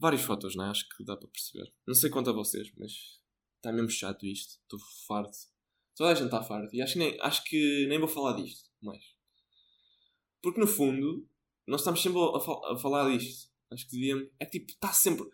Vários 0.00 0.22
fotos, 0.22 0.56
não 0.56 0.64
é? 0.64 0.70
Acho 0.70 0.88
que 0.88 1.04
dá 1.04 1.16
para 1.16 1.28
perceber. 1.28 1.72
Não 1.86 1.94
sei 1.94 2.10
quanto 2.10 2.30
a 2.30 2.32
vocês, 2.32 2.72
mas 2.76 3.19
está 3.60 3.72
mesmo 3.72 3.90
chato 3.90 4.26
isto, 4.26 4.58
estou 4.62 4.78
farto. 5.06 5.36
Toda 5.94 6.10
a 6.10 6.14
gente 6.14 6.26
está 6.26 6.42
farto, 6.42 6.74
e 6.74 6.80
acho 6.80 6.94
que, 6.94 6.98
nem, 6.98 7.20
acho 7.20 7.44
que 7.44 7.86
nem 7.88 7.98
vou 7.98 8.08
falar 8.08 8.32
disto 8.34 8.70
mais. 8.80 9.04
Porque 10.42 10.60
no 10.60 10.66
fundo, 10.66 11.28
nós 11.66 11.82
estamos 11.82 12.02
sempre 12.02 12.18
a, 12.18 12.70
a, 12.70 12.72
a 12.72 12.78
falar 12.78 13.10
disto 13.10 13.50
Acho 13.70 13.86
que 13.86 13.92
devíamos. 13.92 14.28
É 14.38 14.44
tipo, 14.44 14.70
está 14.72 14.92
sempre. 14.92 15.28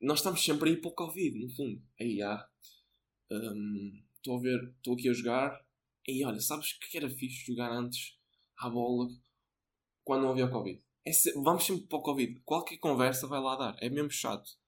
nós 0.00 0.18
estamos 0.18 0.44
sempre 0.44 0.70
aí 0.70 0.76
para 0.76 0.90
o 0.90 0.94
Covid, 0.94 1.38
no 1.38 1.50
fundo. 1.50 1.82
Aí 1.98 2.20
há. 2.22 2.46
Estou 4.16 4.36
a 4.36 4.40
ver, 4.40 4.74
estou 4.76 4.94
aqui 4.94 5.08
a 5.08 5.12
jogar. 5.12 5.66
E 6.06 6.24
olha, 6.24 6.40
sabes 6.40 6.72
que 6.74 6.96
era 6.96 7.08
fixe 7.08 7.46
jogar 7.46 7.70
antes 7.72 8.18
à 8.58 8.68
bola 8.68 9.08
quando 10.04 10.22
não 10.22 10.30
havia 10.30 10.48
Covid? 10.48 10.82
É 11.04 11.12
se, 11.12 11.32
vamos 11.40 11.64
sempre 11.64 11.86
para 11.86 11.98
o 11.98 12.02
Covid. 12.02 12.40
Qualquer 12.44 12.76
conversa 12.78 13.26
vai 13.26 13.40
lá 13.40 13.56
dar. 13.56 13.76
É 13.80 13.88
mesmo 13.88 14.10
chato. 14.10 14.58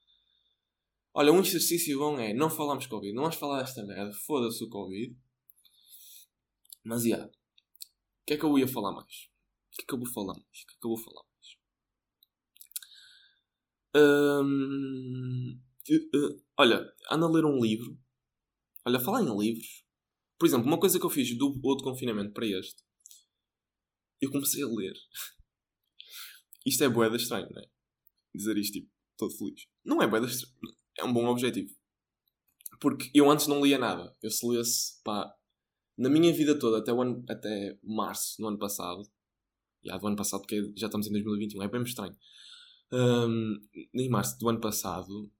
Olha, 1.14 1.30
um 1.30 1.40
exercício 1.40 1.98
bom 1.98 2.18
é 2.18 2.32
não 2.32 2.48
falamos 2.48 2.86
Covid. 2.86 3.14
Não 3.14 3.22
vamos 3.24 3.36
falar 3.36 3.60
desta 3.62 3.84
merda. 3.84 4.12
Foda-se 4.12 4.64
o 4.64 4.68
Covid. 4.68 5.14
Mas, 6.82 7.04
yeah. 7.04 7.26
O 7.26 7.30
que 8.26 8.34
é 8.34 8.36
que 8.38 8.44
eu 8.44 8.58
ia 8.58 8.66
falar 8.66 8.92
mais? 8.92 9.28
O 9.72 9.76
que 9.76 9.82
é 9.82 9.86
que 9.86 9.94
eu 9.94 9.98
vou 9.98 10.08
falar 10.08 10.34
mais? 10.34 10.62
O 10.62 10.66
que 10.66 10.74
é 10.74 10.78
que 10.80 10.86
eu 10.86 10.90
vou 10.90 10.98
falar 10.98 11.22
mais? 11.22 11.32
Um, 13.94 15.60
uh, 15.90 16.18
uh, 16.18 16.44
olha, 16.56 16.94
ando 17.10 17.26
a 17.26 17.30
ler 17.30 17.44
um 17.44 17.60
livro. 17.60 17.98
Olha, 18.86 18.98
falar 18.98 19.22
em 19.22 19.38
livros. 19.38 19.84
Por 20.38 20.46
exemplo, 20.46 20.66
uma 20.66 20.80
coisa 20.80 20.98
que 20.98 21.04
eu 21.04 21.10
fiz 21.10 21.36
do 21.36 21.60
outro 21.62 21.84
confinamento 21.84 22.32
para 22.32 22.46
este. 22.46 22.82
Eu 24.20 24.30
comecei 24.30 24.62
a 24.62 24.66
ler. 24.66 24.94
Isto 26.64 26.84
é 26.84 26.88
boeda 26.88 27.16
estranho, 27.16 27.48
não 27.50 27.60
é? 27.60 27.66
Dizer 28.34 28.56
isto, 28.56 28.72
tipo, 28.74 28.90
todo 29.18 29.36
feliz. 29.36 29.66
Não 29.84 30.00
é 30.00 30.06
boeda 30.06 30.26
estranho. 30.26 30.54
É 30.98 31.04
um 31.04 31.12
bom 31.12 31.26
objetivo. 31.26 31.74
Porque 32.80 33.10
eu 33.14 33.30
antes 33.30 33.46
não 33.46 33.64
lia 33.64 33.78
nada. 33.78 34.14
Eu 34.22 34.30
se 34.30 34.46
lesse, 34.46 35.02
pá, 35.02 35.32
na 35.96 36.08
minha 36.08 36.32
vida 36.32 36.58
toda, 36.58 36.78
até, 36.78 36.90
ano, 36.90 37.24
até 37.28 37.78
março 37.82 38.40
do 38.40 38.48
ano 38.48 38.58
passado, 38.58 39.02
já 39.84 39.96
do 39.96 40.06
ano 40.06 40.16
passado, 40.16 40.40
porque 40.40 40.72
já 40.76 40.86
estamos 40.86 41.06
em 41.06 41.12
2021, 41.12 41.62
é 41.62 41.68
bem 41.68 41.82
estranho. 41.82 42.16
Um, 42.92 43.58
em 43.94 44.08
março 44.08 44.38
do 44.38 44.48
ano 44.48 44.60
passado, 44.60 45.30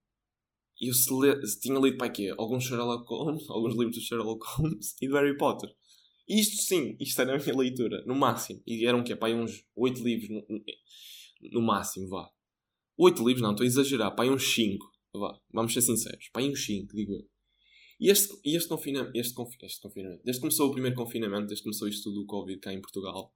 eu 0.80 0.92
se, 0.92 1.12
le, 1.12 1.40
tinha 1.60 1.78
lido 1.78 1.96
para 1.96 2.10
quê? 2.10 2.34
Alguns 2.36 2.64
Sherlock 2.64 3.06
Holmes, 3.08 3.48
alguns 3.50 3.74
livros 3.74 3.96
do 3.96 4.02
Sherlock 4.02 4.44
Holmes 4.56 4.96
e 5.00 5.08
do 5.08 5.14
Harry 5.14 5.36
Potter. 5.36 5.70
Isto 6.28 6.62
sim, 6.62 6.96
isto 7.00 7.20
era 7.20 7.34
a 7.34 7.38
minha 7.38 7.56
leitura, 7.56 8.02
no 8.06 8.14
máximo. 8.14 8.62
E 8.66 8.86
eram 8.86 9.00
o 9.00 9.04
quê? 9.04 9.14
Pá, 9.14 9.28
uns 9.28 9.64
8 9.76 10.02
livros, 10.02 10.28
no, 10.30 10.44
no, 11.52 11.62
máximo, 11.62 12.08
vá. 12.08 12.28
8 12.96 13.24
livros, 13.26 13.42
não, 13.42 13.50
estou 13.50 13.64
a 13.64 13.66
exagerar, 13.66 14.14
pá, 14.14 14.24
uns 14.24 14.42
5. 14.54 14.91
Vá, 15.14 15.38
vamos 15.52 15.74
ser 15.74 15.82
sinceros, 15.82 16.28
pá, 16.30 16.40
uns 16.40 16.64
5, 16.64 16.96
digo 16.96 17.14
eu. 17.14 17.28
E 18.00 18.08
este, 18.08 18.34
este, 18.44 18.68
confinamento, 18.68 19.16
este, 19.16 19.34
este 19.62 19.80
confinamento, 19.80 20.22
desde 20.24 20.40
que 20.40 20.40
começou 20.40 20.70
o 20.70 20.72
primeiro 20.72 20.96
confinamento, 20.96 21.46
desde 21.46 21.62
que 21.62 21.64
começou 21.64 21.86
isto 21.86 22.04
tudo 22.04 22.22
do 22.22 22.26
Covid 22.26 22.58
cá 22.60 22.72
em 22.72 22.80
Portugal, 22.80 23.34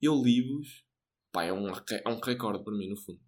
eu 0.00 0.20
li-vos, 0.20 0.84
pá, 1.30 1.44
é 1.44 1.52
um, 1.52 1.68
é 1.68 2.08
um 2.08 2.20
recorde 2.20 2.64
para 2.64 2.76
mim, 2.76 2.88
no 2.88 2.96
fundo. 2.96 3.20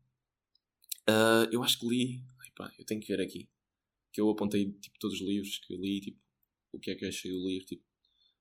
Uh, 1.09 1.47
eu 1.53 1.63
acho 1.63 1.79
que 1.79 1.87
li, 1.87 2.25
ai, 2.41 2.51
pá, 2.57 2.75
eu 2.79 2.85
tenho 2.85 3.01
que 3.01 3.07
ver 3.07 3.23
aqui, 3.23 3.49
que 4.13 4.21
eu 4.21 4.29
apontei, 4.29 4.73
tipo, 4.73 4.99
todos 4.99 5.21
os 5.21 5.27
livros 5.27 5.59
que 5.59 5.75
eu 5.75 5.81
li, 5.81 6.01
tipo, 6.01 6.21
o 6.73 6.81
que 6.81 6.91
é 6.91 6.95
que 6.97 7.07
achei 7.07 7.31
do 7.31 7.47
livro, 7.47 7.67
tipo, 7.67 7.85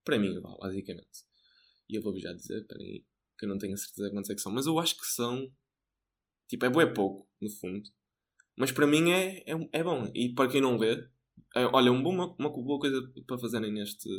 para 0.03 0.17
mim, 0.17 0.41
basicamente. 0.59 1.23
E 1.87 1.95
eu 1.95 2.01
vou 2.01 2.19
já 2.19 2.33
dizer, 2.33 2.65
peraí, 2.65 3.05
que 3.37 3.45
eu 3.45 3.49
não 3.49 3.57
tenho 3.57 3.75
a 3.75 3.77
certeza 3.77 4.09
quantos 4.09 4.29
é 4.29 4.35
que 4.35 4.41
são, 4.41 4.51
mas 4.51 4.65
eu 4.65 4.79
acho 4.79 4.97
que 4.97 5.05
são, 5.05 5.53
tipo, 6.47 6.65
é 6.65 6.69
bom, 6.69 6.81
é 6.81 6.91
pouco, 6.91 7.29
no 7.39 7.49
fundo. 7.49 7.89
Mas 8.57 8.71
para 8.71 8.87
mim 8.87 9.11
é, 9.11 9.43
é, 9.47 9.69
é 9.71 9.83
bom. 9.83 10.09
E 10.13 10.33
para 10.33 10.49
quem 10.49 10.61
não 10.61 10.77
lê, 10.77 10.95
é, 11.55 11.65
olha, 11.73 11.91
um 11.91 12.01
bom, 12.01 12.13
uma, 12.13 12.35
uma 12.37 12.49
boa 12.49 12.79
coisa 12.79 13.01
para 13.27 13.37
fazerem 13.37 13.71
neste, 13.71 14.09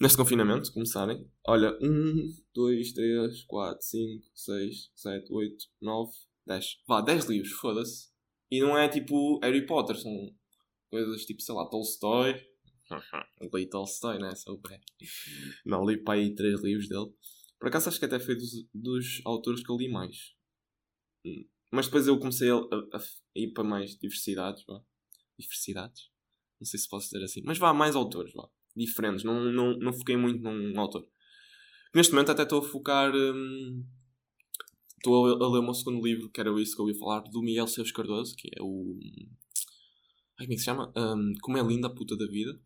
neste 0.00 0.16
confinamento, 0.16 0.72
começarem. 0.72 1.28
Olha, 1.46 1.76
1, 1.80 2.28
2, 2.54 2.92
3, 2.92 3.44
4, 3.44 3.78
5, 3.80 4.26
6, 4.34 4.90
7, 4.94 5.32
8, 5.32 5.56
9, 5.80 6.12
10. 6.46 6.64
Vá, 6.86 7.00
10 7.00 7.24
livros, 7.26 7.52
foda-se. 7.52 8.10
E 8.50 8.60
não 8.60 8.76
é 8.76 8.88
tipo 8.88 9.38
Harry 9.42 9.64
Potter, 9.64 9.96
são 9.96 10.12
coisas 10.90 11.24
tipo, 11.24 11.40
sei 11.40 11.54
lá, 11.54 11.68
Tolstói. 11.68 12.34
li 13.54 13.68
Tolstói, 13.68 14.18
né? 14.18 14.34
Sou 14.34 14.58
pé. 14.60 14.80
Não, 15.64 15.84
li 15.84 16.02
para 16.02 16.14
aí 16.18 16.34
3 16.34 16.62
livros 16.62 16.88
dele. 16.88 17.12
Por 17.58 17.68
acaso 17.68 17.88
acho 17.88 17.98
que 17.98 18.06
até 18.06 18.18
foi 18.18 18.34
dos, 18.34 18.50
dos 18.74 19.20
autores 19.24 19.62
que 19.62 19.70
eu 19.70 19.76
li 19.76 19.88
mais. 19.88 20.34
Hum. 21.72 21.76
Mas 21.76 21.86
depois 21.86 22.06
eu 22.06 22.18
comecei 22.18 22.50
a, 22.50 22.56
a, 22.56 22.98
a 22.98 23.02
ir 23.36 23.52
para 23.52 23.64
mais 23.64 23.96
diversidades, 23.96 24.64
vá 24.66 24.82
diversidades. 25.40 26.10
Não 26.60 26.66
sei 26.66 26.78
se 26.78 26.88
posso 26.88 27.06
dizer 27.06 27.24
assim. 27.24 27.42
Mas 27.44 27.58
vá, 27.58 27.72
mais 27.72 27.96
autores, 27.96 28.32
vá. 28.34 28.48
Diferentes. 28.76 29.24
Não, 29.24 29.40
não, 29.50 29.78
não 29.78 29.92
foquei 29.92 30.16
muito 30.16 30.42
num 30.42 30.78
autor. 30.78 31.08
Neste 31.94 32.12
momento 32.12 32.30
até 32.30 32.42
estou 32.42 32.60
a 32.60 32.62
focar. 32.62 33.12
Hum, 33.14 33.84
estou 34.96 35.26
a, 35.26 35.44
a, 35.44 35.50
ler 35.50 35.60
o 35.60 35.62
meu 35.62 35.74
segundo 35.74 36.04
livro, 36.04 36.30
que 36.30 36.40
era 36.40 36.50
isso 36.60 36.76
que 36.76 36.82
eu 36.82 36.88
ia 36.88 36.98
falar, 36.98 37.20
do 37.20 37.42
Miguel 37.42 37.66
Seus 37.66 37.90
Cardoso, 37.90 38.36
que 38.36 38.48
é 38.48 38.62
o. 38.62 38.98
Ai, 40.38 40.46
como 40.46 40.52
é 40.52 40.54
que 40.54 40.58
se 40.58 40.64
chama? 40.64 40.92
Um, 40.96 41.32
como 41.40 41.58
é 41.58 41.62
linda 41.62 41.88
a 41.88 41.94
puta 41.94 42.16
da 42.16 42.26
vida. 42.26 42.60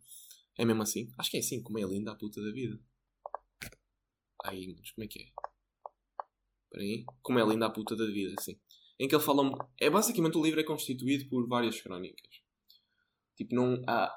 É 0.57 0.63
mesmo 0.63 0.83
assim? 0.83 1.11
Acho 1.17 1.31
que 1.31 1.37
é 1.37 1.39
assim, 1.39 1.61
como 1.61 1.79
é 1.79 1.83
linda 1.83 2.11
a 2.11 2.15
puta 2.15 2.41
da 2.41 2.51
vida. 2.51 2.79
Ai, 4.45 4.75
mas 4.77 4.91
como 4.91 5.03
é 5.03 5.07
que 5.07 5.19
é? 5.19 5.25
Espera 6.65 6.83
aí. 6.83 7.03
Como 7.21 7.39
é 7.39 7.45
linda 7.45 7.65
a 7.65 7.69
puta 7.69 7.95
da 7.95 8.05
vida, 8.05 8.33
assim. 8.37 8.57
Em 8.99 9.07
que 9.07 9.15
ele 9.15 9.23
fala. 9.23 9.43
É 9.79 9.89
basicamente 9.89 10.37
o 10.37 10.43
livro 10.43 10.59
é 10.59 10.63
constituído 10.63 11.27
por 11.29 11.47
várias 11.47 11.81
crónicas. 11.81 12.41
Tipo, 13.35 13.55
não 13.55 13.81
há. 13.87 14.11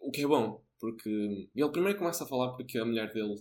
O 0.00 0.10
que 0.10 0.22
é 0.22 0.26
bom, 0.26 0.64
porque 0.80 1.48
ele 1.54 1.70
primeiro 1.70 1.98
começa 1.98 2.24
a 2.24 2.26
falar 2.26 2.56
porque 2.56 2.76
a 2.76 2.84
mulher 2.84 3.12
dele 3.12 3.36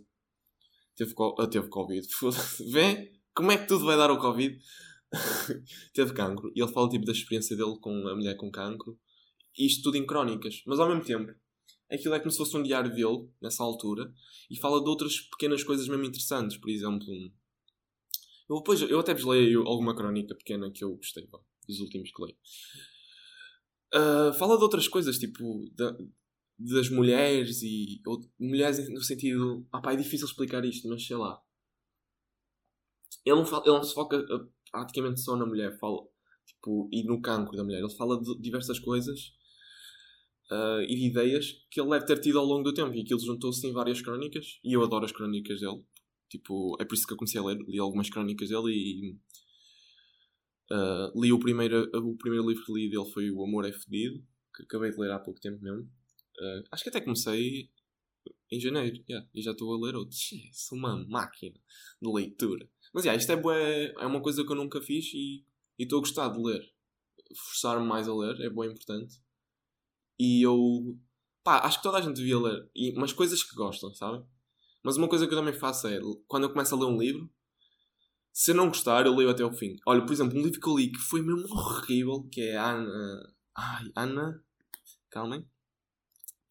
teve, 0.96 1.14
teve 1.50 1.70
Covid. 1.70 2.08
Vê 2.72 3.12
como 3.34 3.52
é 3.52 3.58
que 3.58 3.68
tudo 3.68 3.86
vai 3.86 3.98
dar 3.98 4.10
ao 4.10 4.20
Covid? 4.20 4.60
teve 5.94 6.14
cancro. 6.14 6.52
E 6.56 6.62
ele 6.62 6.72
fala 6.72 6.90
tipo 6.90 7.06
da 7.06 7.12
experiência 7.12 7.56
dele 7.56 7.78
com 7.80 8.08
a 8.08 8.16
mulher 8.16 8.36
com 8.38 8.52
cancro. 8.52 9.00
Isto 9.58 9.84
tudo 9.84 9.98
em 9.98 10.06
crónicas. 10.06 10.62
Mas 10.66 10.80
ao 10.80 10.88
mesmo 10.88 11.04
tempo, 11.04 11.34
aquilo 11.92 12.14
é 12.14 12.20
como 12.20 12.32
se 12.32 12.38
fosse 12.38 12.56
um 12.56 12.64
diário 12.64 12.94
dele, 12.94 13.30
nessa 13.42 13.64
altura. 13.64 14.14
E 14.50 14.60
fala 14.60 14.82
de 14.84 14.90
outras 14.90 15.20
pequenas 15.22 15.64
coisas 15.64 15.88
mesmo 15.88 16.06
interessantes. 16.06 16.58
Por 16.58 16.70
exemplo, 16.70 17.06
eu, 18.52 18.58
depois, 18.58 18.82
eu 18.82 19.00
até 19.00 19.14
vos 19.14 19.24
leio 19.24 19.66
alguma 19.66 19.96
crónica 19.96 20.36
pequena 20.36 20.70
que 20.72 20.84
eu 20.84 20.96
gostei, 20.96 21.28
dos 21.68 21.80
últimos 21.80 22.12
que 22.12 22.22
leio. 22.22 22.38
Uh, 23.94 24.34
fala 24.34 24.58
de 24.58 24.64
outras 24.64 24.88
coisas, 24.88 25.18
tipo 25.18 25.66
da, 25.74 25.96
das 26.58 26.90
mulheres 26.90 27.62
e 27.62 28.02
ou, 28.06 28.20
mulheres 28.40 28.90
no 28.90 29.02
sentido. 29.02 29.66
Ah, 29.72 29.82
pá, 29.82 29.94
é 29.94 29.96
difícil 29.96 30.28
explicar 30.28 30.64
isto, 30.66 30.88
mas 30.88 31.06
sei 31.06 31.16
lá. 31.16 31.42
Ele 33.26 33.36
não, 33.38 33.46
fala, 33.46 33.64
ele 33.66 33.78
não 33.78 33.84
se 33.84 33.94
foca 33.94 34.18
uh, 34.18 34.52
praticamente 34.72 35.22
só 35.22 35.36
na 35.36 35.46
mulher, 35.46 35.78
fala, 35.80 36.02
tipo, 36.46 36.90
e 36.92 37.04
no 37.04 37.22
cancro 37.22 37.56
da 37.56 37.64
mulher. 37.64 37.80
Ele 37.80 37.96
fala 37.96 38.20
de 38.20 38.38
diversas 38.40 38.80
coisas 38.80 39.34
uh, 40.52 40.82
e 40.82 40.96
de 40.96 41.08
ideias 41.08 41.54
que 41.70 41.80
ele 41.80 41.90
deve 41.90 42.06
ter 42.06 42.20
tido 42.20 42.40
ao 42.40 42.46
longo 42.46 42.64
do 42.64 42.74
tempo 42.74 42.94
e 42.94 43.02
aquilo 43.02 43.20
juntou-se 43.20 43.66
em 43.66 43.72
várias 43.74 44.02
crónicas. 44.02 44.60
E 44.64 44.74
eu 44.74 44.84
adoro 44.84 45.06
as 45.06 45.12
crónicas 45.12 45.60
dele. 45.60 45.84
Tipo, 46.32 46.78
é 46.80 46.86
por 46.86 46.96
isso 46.96 47.06
que 47.06 47.14
eu 47.14 47.18
comecei 47.18 47.40
a 47.40 47.44
ler. 47.44 47.60
Li 47.68 47.78
algumas 47.78 48.10
crónicas 48.10 48.50
dele 48.50 48.72
e 48.72 49.20
Uh, 50.72 51.12
li 51.20 51.34
o 51.34 51.40
primeiro, 51.40 51.90
o 51.94 52.16
primeiro 52.16 52.48
livro 52.48 52.64
que 52.64 52.72
li 52.72 52.90
dele 52.90 53.12
foi 53.12 53.30
O 53.30 53.44
Amor 53.44 53.66
é 53.66 53.74
Fedido, 53.74 54.26
que 54.56 54.64
acabei 54.64 54.90
de 54.90 54.98
ler 54.98 55.12
há 55.12 55.20
pouco 55.20 55.38
tempo 55.42 55.62
mesmo. 55.62 55.82
Uh, 55.82 56.64
acho 56.72 56.84
que 56.84 56.90
até 56.90 57.02
comecei 57.02 57.70
em 58.50 58.58
janeiro, 58.58 59.04
yeah, 59.10 59.28
e 59.36 59.42
já 59.42 59.52
estou 59.52 59.74
a 59.74 59.86
ler 59.86 59.98
outro. 59.98 60.16
Sou 60.54 60.78
uma 60.78 61.06
máquina 61.10 61.60
de 62.02 62.10
leitura. 62.10 62.70
Mas 62.94 63.04
yeah, 63.04 63.20
isto 63.20 63.30
é, 63.34 63.36
bué, 63.36 63.94
é 64.00 64.06
uma 64.06 64.22
coisa 64.22 64.46
que 64.46 64.52
eu 64.52 64.56
nunca 64.56 64.80
fiz 64.80 65.14
e 65.14 65.44
estou 65.78 65.98
a 65.98 66.02
gostar 66.02 66.30
de 66.30 66.42
ler. 66.42 66.62
Forçar-me 67.36 67.86
mais 67.86 68.08
a 68.08 68.16
ler 68.16 68.40
é 68.40 68.50
bem 68.50 68.72
importante. 68.72 69.16
E 70.18 70.42
eu. 70.42 70.98
pá, 71.44 71.60
acho 71.66 71.78
que 71.80 71.84
toda 71.84 71.98
a 71.98 72.02
gente 72.02 72.16
devia 72.16 72.40
ler. 72.40 72.70
E, 72.74 72.94
mas 72.94 73.12
coisas 73.12 73.44
que 73.44 73.56
gostam, 73.56 73.94
sabe? 73.94 74.26
Mas 74.84 74.98
uma 74.98 75.08
coisa 75.08 75.28
que 75.28 75.34
eu 75.34 75.38
também 75.38 75.54
faço 75.54 75.88
é, 75.88 76.00
quando 76.28 76.44
eu 76.44 76.52
começo 76.52 76.74
a 76.74 76.80
ler 76.80 76.86
um 76.86 76.98
livro, 76.98 77.30
se 78.34 78.52
eu 78.52 78.56
não 78.56 78.68
gostar, 78.68 79.06
eu 79.06 79.16
leio 79.16 79.30
até 79.30 79.44
ao 79.44 79.52
fim. 79.52 79.76
Olha, 79.86 80.06
por 80.06 80.14
exemplo, 80.14 80.38
um 80.40 80.44
livro 80.44 80.60
que 80.60 80.68
eu 80.68 80.78
li 80.78 80.92
que 80.92 81.00
foi 81.00 81.22
mesmo 81.22 81.46
horrível, 81.52 82.24
que 82.32 82.42
é 82.42 82.58
Ana. 82.58 83.34
Ai, 83.56 83.92
Ana. 83.96 84.44
Calmem. 85.10 85.46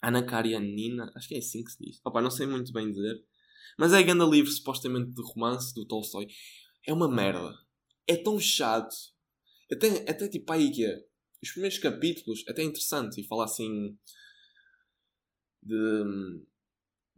Ana 0.02 0.22
Karenina. 0.22 1.10
Acho 1.16 1.28
que 1.28 1.34
é 1.34 1.38
assim 1.38 1.64
que 1.64 1.70
se 1.70 1.78
diz. 1.82 2.00
Opa, 2.04 2.20
não 2.20 2.30
sei 2.30 2.46
muito 2.46 2.72
bem 2.72 2.90
dizer. 2.90 3.24
Mas 3.78 3.94
é 3.94 4.02
grande 4.02 4.24
livro, 4.30 4.50
supostamente, 4.50 5.10
de 5.10 5.22
romance 5.22 5.74
do 5.74 5.86
Tolstói. 5.86 6.26
É 6.86 6.92
uma 6.92 7.08
merda. 7.08 7.54
É 8.06 8.16
tão 8.16 8.38
chato. 8.38 8.94
Até, 9.72 10.10
até 10.10 10.28
tipo 10.28 10.52
aí 10.52 10.70
que 10.70 10.84
é. 10.84 11.02
Os 11.42 11.50
primeiros 11.52 11.78
capítulos, 11.78 12.44
até 12.46 12.60
é 12.60 12.66
interessante. 12.66 13.22
E 13.22 13.26
fala 13.26 13.44
assim. 13.44 13.96
De. 15.62 16.04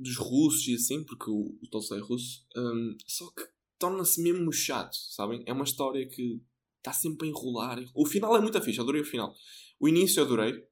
Dos 0.03 0.17
russos 0.17 0.67
e 0.69 0.75
assim, 0.75 1.05
porque 1.05 1.31
o, 1.31 1.57
o 1.63 1.69
Tolstói 1.71 1.99
é 1.99 2.03
russo. 2.03 2.45
Um, 2.57 2.97
só 3.07 3.31
que 3.31 3.45
torna-se 3.79 4.23
mesmo 4.23 4.53
chato, 4.53 4.95
sabem? 4.95 5.43
É 5.47 5.53
uma 5.53 5.65
história 5.65 6.07
que 6.09 6.41
está 6.79 6.93
sempre 6.93 7.27
a 7.27 7.31
enrolar. 7.31 7.79
O 7.95 8.05
final 8.05 8.37
é 8.37 8.41
muito 8.41 8.61
fixe, 8.61 8.81
adorei 8.81 9.03
o 9.03 9.05
final. 9.05 9.35
O 9.79 9.89
início 9.89 10.21
eu 10.21 10.25
adorei. 10.25 10.65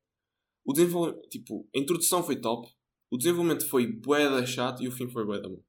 O 0.65 0.73
desenvolvimento, 0.73 1.29
tipo, 1.29 1.69
a 1.75 1.79
introdução 1.79 2.23
foi 2.23 2.37
top. 2.37 2.69
O 3.11 3.17
desenvolvimento 3.17 3.67
foi 3.69 3.87
bué 3.87 4.47
chato 4.47 4.83
e 4.83 4.89
o 4.89 4.93
fim 4.93 5.09
foi 5.09 5.25
bué 5.25 5.41
bom. 5.41 5.63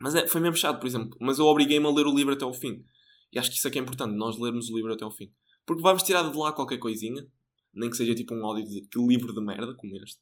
Mas 0.00 0.14
é, 0.14 0.26
foi 0.26 0.40
mesmo 0.40 0.56
chato, 0.56 0.78
por 0.80 0.86
exemplo. 0.86 1.16
Mas 1.20 1.38
eu 1.38 1.44
obriguei-me 1.46 1.86
a 1.86 1.90
ler 1.90 2.06
o 2.06 2.14
livro 2.14 2.32
até 2.32 2.44
ao 2.44 2.54
fim. 2.54 2.84
E 3.32 3.38
acho 3.38 3.50
que 3.50 3.56
isso 3.56 3.68
é 3.68 3.70
que 3.70 3.78
é 3.78 3.82
importante, 3.82 4.14
nós 4.16 4.38
lermos 4.38 4.70
o 4.70 4.76
livro 4.76 4.92
até 4.92 5.04
ao 5.04 5.10
fim. 5.10 5.32
Porque 5.66 5.82
vamos 5.82 6.02
tirar 6.02 6.28
de 6.28 6.36
lá 6.36 6.52
qualquer 6.52 6.78
coisinha. 6.78 7.26
Nem 7.72 7.90
que 7.90 7.96
seja 7.96 8.14
tipo 8.14 8.34
um 8.34 8.44
áudio 8.44 8.64
de 8.64 8.80
que 8.82 8.98
livro 8.98 9.32
de 9.32 9.40
merda, 9.40 9.74
como 9.74 9.96
este. 9.96 10.20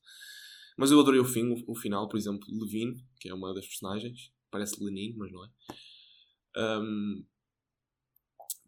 Mas 0.78 0.92
eu 0.92 1.00
adorei 1.00 1.18
o 1.18 1.24
fim, 1.24 1.42
o, 1.42 1.72
o 1.72 1.74
final, 1.74 2.08
por 2.08 2.16
exemplo, 2.16 2.46
Levine, 2.48 3.04
que 3.18 3.28
é 3.28 3.34
uma 3.34 3.52
das 3.52 3.66
personagens. 3.66 4.32
Parece 4.48 4.82
Lenin, 4.82 5.12
mas 5.16 5.32
não 5.32 5.44
é. 5.44 5.50
Um, 6.56 7.26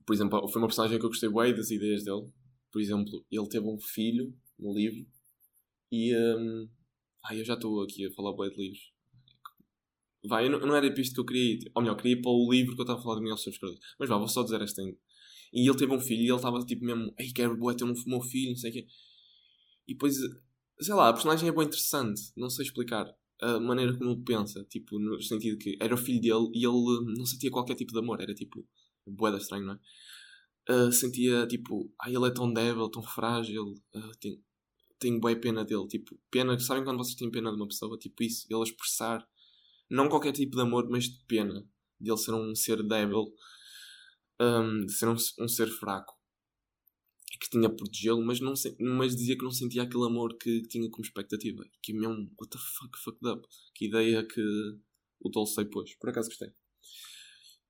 por 0.05 0.13
exemplo, 0.13 0.49
foi 0.49 0.61
uma 0.61 0.67
personagem 0.67 0.99
que 0.99 1.05
eu 1.05 1.09
gostei 1.09 1.29
bem 1.29 1.55
das 1.55 1.71
ideias 1.71 2.03
dele. 2.03 2.29
Por 2.73 2.83
exemplo, 2.83 3.25
ele 3.31 3.49
teve 3.49 3.65
um 3.65 3.79
filho 3.79 4.37
no 4.59 4.75
livro 4.75 5.07
e. 5.93 6.13
Um, 6.17 6.69
ai, 7.25 7.41
eu 7.41 7.45
já 7.45 7.55
estou 7.55 7.81
aqui 7.81 8.05
a 8.05 8.13
falar 8.13 8.37
bem 8.37 8.51
de 8.51 8.61
livros. 8.61 8.93
Vai, 10.25 10.49
não, 10.49 10.59
não 10.59 10.75
era 10.75 10.91
para 10.93 11.01
isto 11.01 11.15
que 11.15 11.21
eu 11.21 11.25
queria 11.25 11.55
ir. 11.55 11.71
Ou 11.77 11.81
melhor, 11.81 11.95
queria 11.95 12.15
ir 12.15 12.23
para 12.23 12.33
o 12.33 12.51
livro 12.51 12.75
que 12.75 12.81
eu 12.81 12.83
estava 12.83 12.99
a 12.99 13.03
falar 13.03 13.15
de 13.15 13.23
Miguel 13.23 13.37
Sousa 13.37 13.57
Cardoso. 13.57 13.81
Mas 14.01 14.09
vá, 14.09 14.19
vou 14.19 14.27
só 14.27 14.43
dizer 14.43 14.61
esta. 14.61 14.83
E 14.83 15.69
ele 15.69 15.79
teve 15.79 15.93
um 15.95 16.01
filho 16.01 16.23
e 16.23 16.27
ele 16.27 16.35
estava 16.35 16.59
tipo 16.67 16.85
mesmo, 16.85 17.15
ei, 17.17 17.33
quero 17.33 17.57
ter 17.77 17.85
um 17.85 17.95
meu 18.07 18.21
filho, 18.21 18.51
não 18.51 18.57
sei 18.57 18.71
o 18.71 18.73
quê. 18.75 18.87
E 19.87 19.95
depois, 19.95 20.17
sei 20.81 20.95
lá, 20.95 21.09
a 21.09 21.13
personagem 21.13 21.49
é 21.49 21.53
bem 21.53 21.65
interessante, 21.65 22.33
não 22.37 22.49
sei 22.49 22.65
explicar 22.65 23.07
a 23.41 23.59
maneira 23.59 23.97
como 23.97 24.11
ele 24.11 24.23
pensa, 24.23 24.65
tipo, 24.65 24.99
no 24.99 25.21
sentido 25.23 25.59
que 25.59 25.77
era 25.81 25.95
o 25.95 25.99
filho 25.99 26.21
dele 26.21 26.51
e 26.55 26.65
ele 26.67 27.17
não 27.17 27.25
sentia 27.25 27.51
qualquer 27.51 27.75
tipo 27.75 27.93
de 27.93 27.99
amor, 27.99 28.21
era 28.21 28.35
tipo, 28.35 28.67
boeda 29.07 29.39
estranho, 29.39 29.65
não 29.65 29.75
é? 29.75 29.79
Uh, 30.73 30.93
sentia 30.93 31.47
tipo, 31.47 31.93
ai, 32.01 32.15
ele 32.15 32.27
é 32.27 32.31
tão 32.31 32.53
débil, 32.53 32.89
tão 32.91 33.03
frágil, 33.03 33.75
uh, 33.95 34.11
tenho, 34.21 34.43
tenho 34.99 35.21
bem 35.21 35.41
pena 35.41 35.65
dele, 35.65 35.87
tipo, 35.89 36.19
pena, 36.31 36.59
sabem 36.59 36.85
quando 36.85 36.99
vocês 36.99 37.17
têm 37.17 37.31
pena 37.31 37.51
de 37.51 37.57
uma 37.57 37.67
pessoa, 37.67 37.99
tipo 37.99 38.23
isso, 38.23 38.47
ele 38.51 38.63
expressar, 38.63 39.27
não 39.89 40.09
qualquer 40.09 40.33
tipo 40.33 40.57
de 40.57 40.63
amor, 40.63 40.89
mas 40.91 41.05
de 41.05 41.25
pena, 41.27 41.67
de 41.99 42.11
ele 42.11 42.19
ser 42.19 42.35
um 42.35 42.55
ser 42.55 42.83
débil, 42.87 43.33
um, 44.41 44.85
de 44.85 44.93
ser 44.93 45.09
um, 45.09 45.17
um 45.41 45.49
ser 45.49 45.69
fraco 45.69 46.20
que 47.39 47.49
tinha 47.49 47.71
protegê-lo, 47.71 48.25
mas, 48.25 48.41
não, 48.41 48.55
mas 48.97 49.15
dizia 49.15 49.37
que 49.37 49.45
não 49.45 49.53
sentia 49.53 49.83
aquele 49.83 50.05
amor 50.05 50.37
que, 50.37 50.63
tinha 50.63 50.91
como 50.91 51.05
expectativa. 51.05 51.65
Que 51.83 51.93
mesmo, 51.93 52.31
what 52.39 52.51
the 52.51 52.59
fuck, 52.59 52.99
fucked 52.99 53.27
up. 53.29 53.47
Que 53.75 53.87
ideia 53.87 54.27
que 54.27 54.41
o 55.21 55.31
Tolstói 55.31 55.65
pôs. 55.67 55.95
Por 55.95 56.11
acaso 56.11 56.29
gostei. 56.29 56.53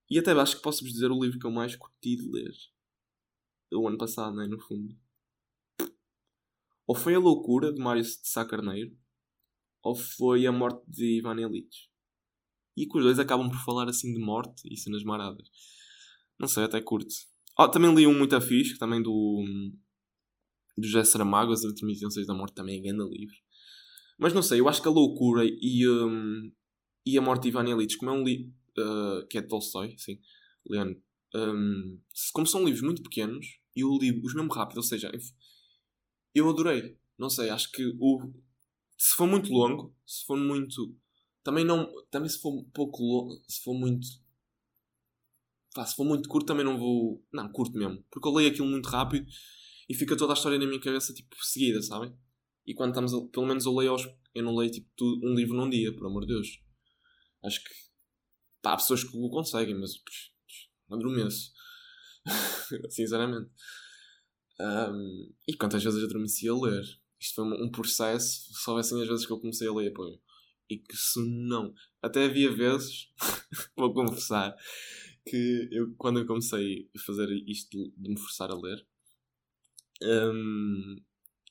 E 0.09 0.19
até 0.19 0.33
acho 0.33 0.57
que 0.57 0.63
posso-vos 0.63 0.93
dizer 0.93 1.11
o 1.11 1.23
livro 1.23 1.39
que 1.39 1.47
eu 1.47 1.51
mais 1.51 1.77
curti 1.77 2.17
de 2.17 2.29
ler. 2.29 2.53
O 3.73 3.87
ano 3.87 3.99
passado, 3.99 4.35
né, 4.35 4.47
no 4.47 4.59
fundo. 4.59 4.99
Ou 6.87 6.95
foi 6.95 7.15
A 7.15 7.19
Loucura, 7.19 7.73
de 7.73 7.81
Mário 7.81 8.03
de 8.03 8.09
Sá 8.29 8.45
Carneiro, 8.45 8.99
ou 9.83 9.95
foi 9.95 10.47
A 10.47 10.53
Morte 10.53 10.83
de 10.89 11.19
Ivan 11.19 11.41
Illich. 11.41 11.89
E 12.77 12.87
que 12.87 12.99
os 12.99 13.05
dois 13.05 13.19
acabam 13.19 13.49
por 13.49 13.63
falar 13.65 13.89
assim 13.89 14.13
de 14.13 14.19
morte 14.19 14.63
e 14.65 14.77
cenas 14.77 15.05
maradas. 15.05 15.49
Não 16.39 16.49
sei, 16.49 16.65
até 16.65 16.81
curto. 16.81 17.15
Oh, 17.59 17.69
também 17.69 17.95
li 17.95 18.07
um 18.07 18.17
muito 18.17 18.35
afixo, 18.35 18.79
também 18.79 19.03
do, 19.03 19.45
do 20.77 20.87
José 20.87 21.05
Saramago, 21.05 21.53
As 21.53 21.65
Intermitências 21.65 22.27
da 22.27 22.35
Morte, 22.35 22.55
também 22.55 22.79
é 22.79 22.83
grande 22.83 23.05
livro. 23.11 23.37
Mas 24.19 24.33
não 24.33 24.43
sei, 24.43 24.61
eu 24.61 24.69
acho 24.69 24.83
que 24.83 24.89
a 24.89 24.91
loucura 24.91 25.43
e, 25.45 25.89
um, 25.89 26.53
e 27.07 27.19
a 27.19 27.23
morte 27.23 27.43
de 27.43 27.49
Ivan 27.49 27.69
Illich, 27.69 27.97
como 27.97 28.11
é 28.11 28.15
um 28.15 28.25
livro 28.25 28.53
uh, 28.79 29.27
que 29.29 29.39
é 29.39 29.41
de 29.41 29.49
Tolstói, 29.49 29.95
sim, 29.99 30.21
Leandro, 30.67 31.03
um, 31.35 32.01
como 32.33 32.47
são 32.47 32.65
livros 32.65 32.83
muito 32.83 33.03
pequenos, 33.03 33.47
eu 33.75 33.97
li-os 33.99 34.35
mesmo 34.35 34.53
rápido, 34.53 34.79
ou 34.79 34.83
seja, 34.83 35.11
eu 36.35 36.49
adorei. 36.49 36.99
Não 37.19 37.29
sei, 37.29 37.51
acho 37.51 37.71
que 37.71 37.85
o, 37.99 38.33
se 38.97 39.15
for 39.15 39.27
muito 39.27 39.51
longo, 39.51 39.95
se 40.07 40.25
for 40.27 40.37
muito. 40.37 40.95
Também 41.43 41.65
não. 41.65 41.91
Também 42.11 42.29
se 42.29 42.39
for 42.39 42.65
pouco 42.73 43.03
longo, 43.03 43.43
se 43.49 43.63
for 43.63 43.75
muito 43.75 44.07
Pá, 45.75 45.87
se 45.87 45.95
for 45.95 46.05
muito 46.05 46.29
curto 46.29 46.47
também 46.47 46.65
não 46.65 46.79
vou. 46.79 47.25
Não, 47.33 47.51
curto 47.53 47.77
mesmo. 47.77 48.05
Porque 48.11 48.27
eu 48.27 48.33
leio 48.33 48.51
aquilo 48.51 48.67
muito 48.67 48.89
rápido 48.89 49.27
e 49.89 49.95
fica 49.95 50.17
toda 50.17 50.33
a 50.33 50.35
história 50.35 50.59
na 50.59 50.67
minha 50.67 50.81
cabeça, 50.81 51.15
tipo, 51.15 51.37
seguida, 51.45 51.81
sabem? 51.83 52.13
E 52.67 52.75
quando 52.75 52.91
estamos. 52.91 53.15
A... 53.15 53.21
Pelo 53.29 53.47
menos 53.47 53.65
eu 53.67 53.75
leio 53.75 53.93
aos. 53.93 54.09
Eu 54.35 54.45
não 54.45 54.57
leio, 54.57 54.71
tipo, 54.71 54.89
tudo, 54.97 55.27
um 55.27 55.35
livro 55.35 55.57
num 55.57 55.71
dia, 55.71 55.95
por 55.95 56.07
amor 56.07 56.23
de 56.23 56.35
Deus. 56.35 56.49
Acho 57.45 57.63
que. 57.63 57.71
Pá, 58.63 58.73
há 58.73 58.77
pessoas 58.77 59.05
que 59.05 59.17
o 59.17 59.31
conseguem, 59.31 59.79
mas. 59.79 59.93
Adormeço. 60.91 61.53
Sinceramente. 62.91 63.51
Um, 64.61 65.33
e 65.49 65.55
quantas 65.55 65.83
vezes 65.83 66.01
eu 66.01 66.07
adormeci 66.07 66.49
a 66.49 66.55
ler? 66.55 66.83
Isto 67.19 67.35
foi 67.37 67.45
um, 67.45 67.71
processo. 67.71 68.53
Se 68.53 68.69
houvessem 68.69 69.01
as 69.01 69.09
vezes 69.09 69.25
que 69.25 69.33
eu 69.33 69.41
comecei 69.41 69.69
a 69.69 69.73
ler, 69.73 69.93
pô. 69.93 70.21
E 70.69 70.79
que 70.79 70.97
se 70.97 71.21
não. 71.21 71.73
Até 72.03 72.25
havia 72.25 72.53
vezes. 72.53 73.09
vou 73.77 73.95
confessar 73.95 74.55
que 75.27 75.69
eu, 75.71 75.95
quando 75.97 76.21
eu 76.21 76.27
comecei 76.27 76.91
a 76.97 77.01
fazer 77.01 77.31
isto 77.47 77.93
de, 77.97 78.09
me 78.09 78.19
forçar 78.19 78.51
a 78.51 78.55
ler, 78.55 78.87
um, 80.03 80.97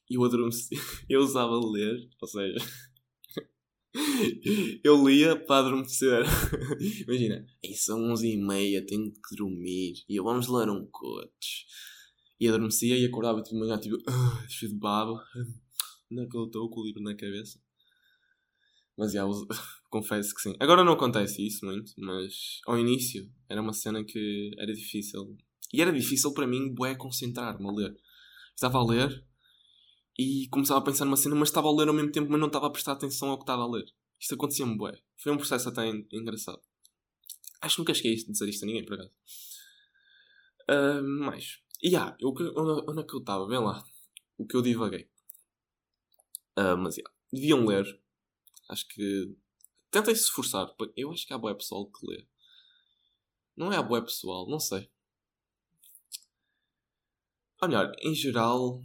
eu 0.09 0.23
adormeci, 0.23 0.75
eu 1.09 1.21
usava 1.21 1.59
ler, 1.59 2.09
ou 2.21 2.27
seja, 2.27 2.57
eu 4.83 5.07
lia 5.07 5.35
para 5.35 5.67
adormecer. 5.67 6.23
Imagina, 7.07 7.45
são 7.75 8.11
11 8.11 8.27
e 8.27 8.37
meia, 8.37 8.85
tenho 8.85 9.11
que 9.11 9.35
dormir, 9.35 10.03
e 10.07 10.15
eu 10.15 10.23
vamos 10.23 10.47
ler 10.47 10.69
um 10.69 10.85
coach. 10.87 11.67
E 12.39 12.47
adormecia 12.47 12.97
e 12.97 13.05
acordava 13.05 13.41
de 13.41 13.53
manhã, 13.53 13.77
tipo, 13.77 13.97
uh, 13.97 14.49
cheio 14.49 14.71
de 14.71 14.77
baba. 14.77 15.21
Onde 16.11 16.23
é 16.23 16.25
que 16.25 16.37
eu 16.37 16.45
estou 16.45 16.69
com 16.69 16.79
o 16.79 16.85
livro 16.85 17.01
na 17.01 17.15
cabeça? 17.15 17.59
Mas 18.97 19.11
já, 19.11 19.25
confesso 19.89 20.33
que 20.33 20.41
sim. 20.41 20.55
Agora 20.59 20.83
não 20.83 20.93
acontece 20.93 21.45
isso 21.45 21.65
muito, 21.65 21.93
mas 21.97 22.59
ao 22.65 22.77
início 22.77 23.29
era 23.47 23.61
uma 23.61 23.73
cena 23.73 24.03
que 24.03 24.51
era 24.57 24.73
difícil. 24.73 25.37
E 25.73 25.81
era 25.81 25.91
difícil 25.91 26.33
para 26.33 26.47
mim, 26.47 26.73
bué, 26.73 26.95
concentrar-me 26.95 27.67
a 27.67 27.71
ler. 27.71 27.95
Estava 28.55 28.79
a 28.79 28.85
ler 28.85 29.25
e 30.17 30.47
começava 30.49 30.79
a 30.79 30.83
pensar 30.83 31.05
numa 31.05 31.17
cena, 31.17 31.35
mas 31.35 31.49
estava 31.49 31.67
a 31.67 31.75
ler 31.75 31.87
ao 31.87 31.93
mesmo 31.93 32.11
tempo, 32.11 32.29
mas 32.31 32.39
não 32.39 32.47
estava 32.47 32.67
a 32.67 32.69
prestar 32.69 32.93
atenção 32.93 33.29
ao 33.29 33.37
que 33.37 33.43
estava 33.43 33.63
a 33.63 33.67
ler. 33.67 33.85
Isto 34.19 34.35
acontecia-me 34.35 34.77
bué. 34.77 34.99
Foi 35.17 35.31
um 35.31 35.37
processo 35.37 35.69
até 35.69 35.87
engraçado. 36.11 36.61
Acho 37.61 37.75
que 37.75 37.81
nunca 37.81 37.93
cheguei 37.93 38.13
a 38.13 38.31
dizer 38.31 38.49
isto 38.49 38.63
a 38.63 38.65
ninguém, 38.65 38.85
por 38.85 38.95
acaso. 38.95 39.11
Uh. 40.69 41.59
E 41.81 41.95
ah, 41.95 42.15
eu, 42.19 42.29
onde, 42.29 42.91
onde 42.91 43.01
é 43.01 43.03
que 43.03 43.15
eu 43.15 43.19
estava? 43.19 43.47
Vem 43.47 43.59
lá. 43.59 43.83
O 44.37 44.45
que 44.45 44.55
eu 44.55 44.61
divaguei. 44.61 45.09
Uh, 46.57 46.77
mas, 46.77 46.97
yeah, 46.97 47.13
deviam 47.31 47.65
ler 47.65 47.99
Acho 48.69 48.87
que. 48.87 49.35
Tentem 49.91 50.15
se 50.15 50.23
esforçar. 50.23 50.73
Eu 50.95 51.11
acho 51.11 51.25
que 51.25 51.33
há 51.33 51.37
boé 51.37 51.53
pessoal 51.53 51.85
que 51.85 52.05
lê. 52.05 52.25
Não 53.55 53.73
é 53.73 53.77
a 53.77 53.83
boé 53.83 54.01
pessoal, 54.01 54.47
não 54.47 54.59
sei. 54.59 54.89
Ou 57.61 57.67
melhor, 57.67 57.91
em 58.01 58.13
geral, 58.13 58.81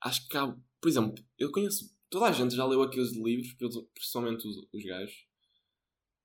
acho 0.00 0.26
que 0.28 0.36
há. 0.36 0.56
Por 0.80 0.88
exemplo, 0.88 1.22
eu 1.38 1.52
conheço. 1.52 1.94
Toda 2.08 2.26
a 2.26 2.32
gente 2.32 2.56
já 2.56 2.66
leu 2.66 2.82
aqueles 2.82 3.12
livros, 3.12 3.54
principalmente 3.94 4.48
os, 4.48 4.66
os 4.72 4.84
gajos, 4.84 5.26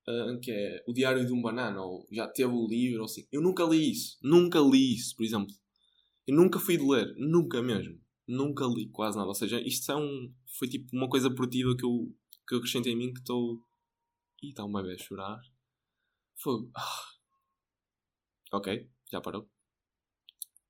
uh, 0.08 0.39
que 0.39 0.49
é 0.51 0.84
O 0.88 0.93
Diário 0.93 1.25
de 1.25 1.32
um 1.32 1.41
Banana, 1.41 1.80
ou 1.84 2.08
já 2.12 2.28
teve 2.28 2.51
o 2.51 2.67
livro, 2.67 2.99
ou 2.99 3.06
assim. 3.06 3.28
Eu 3.32 3.41
nunca 3.41 3.63
li 3.63 3.91
isso. 3.91 4.17
Nunca 4.23 4.60
li 4.60 4.95
isso, 4.95 5.15
por 5.15 5.23
exemplo. 5.23 5.54
Eu 6.25 6.36
nunca 6.36 6.60
fui 6.60 6.78
de 6.78 6.84
ler. 6.84 7.13
Nunca 7.17 7.62
mesmo. 7.62 8.01
Nunca 8.28 8.65
li 8.65 8.89
quase 8.89 9.17
nada. 9.17 9.28
Ou 9.28 9.36
seja, 9.36 9.62
isto 9.62 9.91
é 9.91 9.95
um, 9.95 10.34
foi 10.58 10.67
tipo 10.67 10.88
uma 10.95 11.08
coisa 11.08 11.30
produtiva 11.30 11.75
que 11.78 11.86
eu 11.86 12.12
que 12.47 12.54
eu 12.54 12.60
acrescento 12.60 12.88
em 12.88 12.95
mim 12.95 13.13
que 13.13 13.19
estou. 13.19 13.62
Ih, 14.41 14.50
está 14.50 14.63
uma 14.63 14.84
vez 14.84 15.02
a 15.02 15.04
chorar. 15.04 15.41
Fogo. 16.36 16.71
Ah. 16.76 17.06
Ok, 18.54 18.89
já 19.12 19.21
parou. 19.21 19.50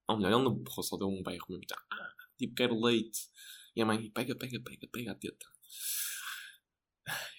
Ou 0.07 0.17
melhor, 0.17 0.31
ele 0.33 0.43
não 0.43 0.55
borrou, 0.55 0.83
só 0.83 0.97
deu 0.97 1.07
um 1.07 1.23
berro 1.23 1.45
mesmo. 1.49 1.65
Tá. 1.67 1.75
Tipo, 2.37 2.55
quero 2.55 2.79
leite. 2.79 3.19
E 3.75 3.81
a 3.81 3.85
mãe, 3.85 4.09
pega, 4.11 4.35
pega, 4.35 4.61
pega, 4.61 4.87
pega 4.91 5.11
a 5.11 5.15
teta. 5.15 5.45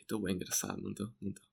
Estou 0.01 0.23
bem 0.23 0.35
engraçado, 0.35 0.81
não 0.81 0.91
estou? 0.91 1.13
Não 1.21 1.31
estou. 1.31 1.49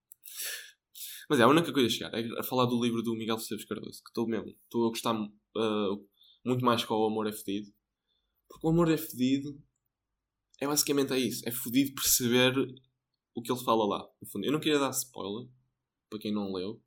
Mas 1.30 1.40
é, 1.40 1.44
a 1.44 1.48
única 1.48 1.72
coisa 1.72 1.88
a 1.88 1.90
chegar 1.90 2.14
é 2.14 2.40
a 2.40 2.44
falar 2.44 2.66
do 2.66 2.82
livro 2.84 3.02
do 3.02 3.16
Miguel 3.16 3.38
Esteves 3.38 3.66
Cardoso, 3.66 4.04
que 4.04 4.10
estou 4.10 4.28
mesmo, 4.28 4.50
estou 4.50 4.86
a 4.86 4.90
gostar 4.90 5.16
uh, 5.16 6.10
muito 6.46 6.64
mais 6.64 6.84
com 6.84 6.94
o 6.94 7.08
Amor 7.08 7.28
é 7.28 7.32
Fedido. 7.32 7.74
Porque 8.48 8.68
o 8.68 8.70
Amor 8.70 8.92
é 8.92 8.98
Fedido 8.98 9.58
é 10.60 10.68
basicamente 10.68 11.14
é 11.14 11.20
isso. 11.20 11.42
É 11.48 11.52
fodido 11.52 11.94
perceber 11.94 12.54
o 13.36 13.41
que 13.41 13.52
ele 13.52 13.63
fala 13.63 13.86
lá. 13.86 14.10
Eu 14.43 14.52
não 14.52 14.60
queria 14.60 14.80
dar 14.80 14.91
spoiler 14.91 15.50
para 16.10 16.19
quem 16.19 16.32
não 16.32 16.52
leu, 16.54 16.82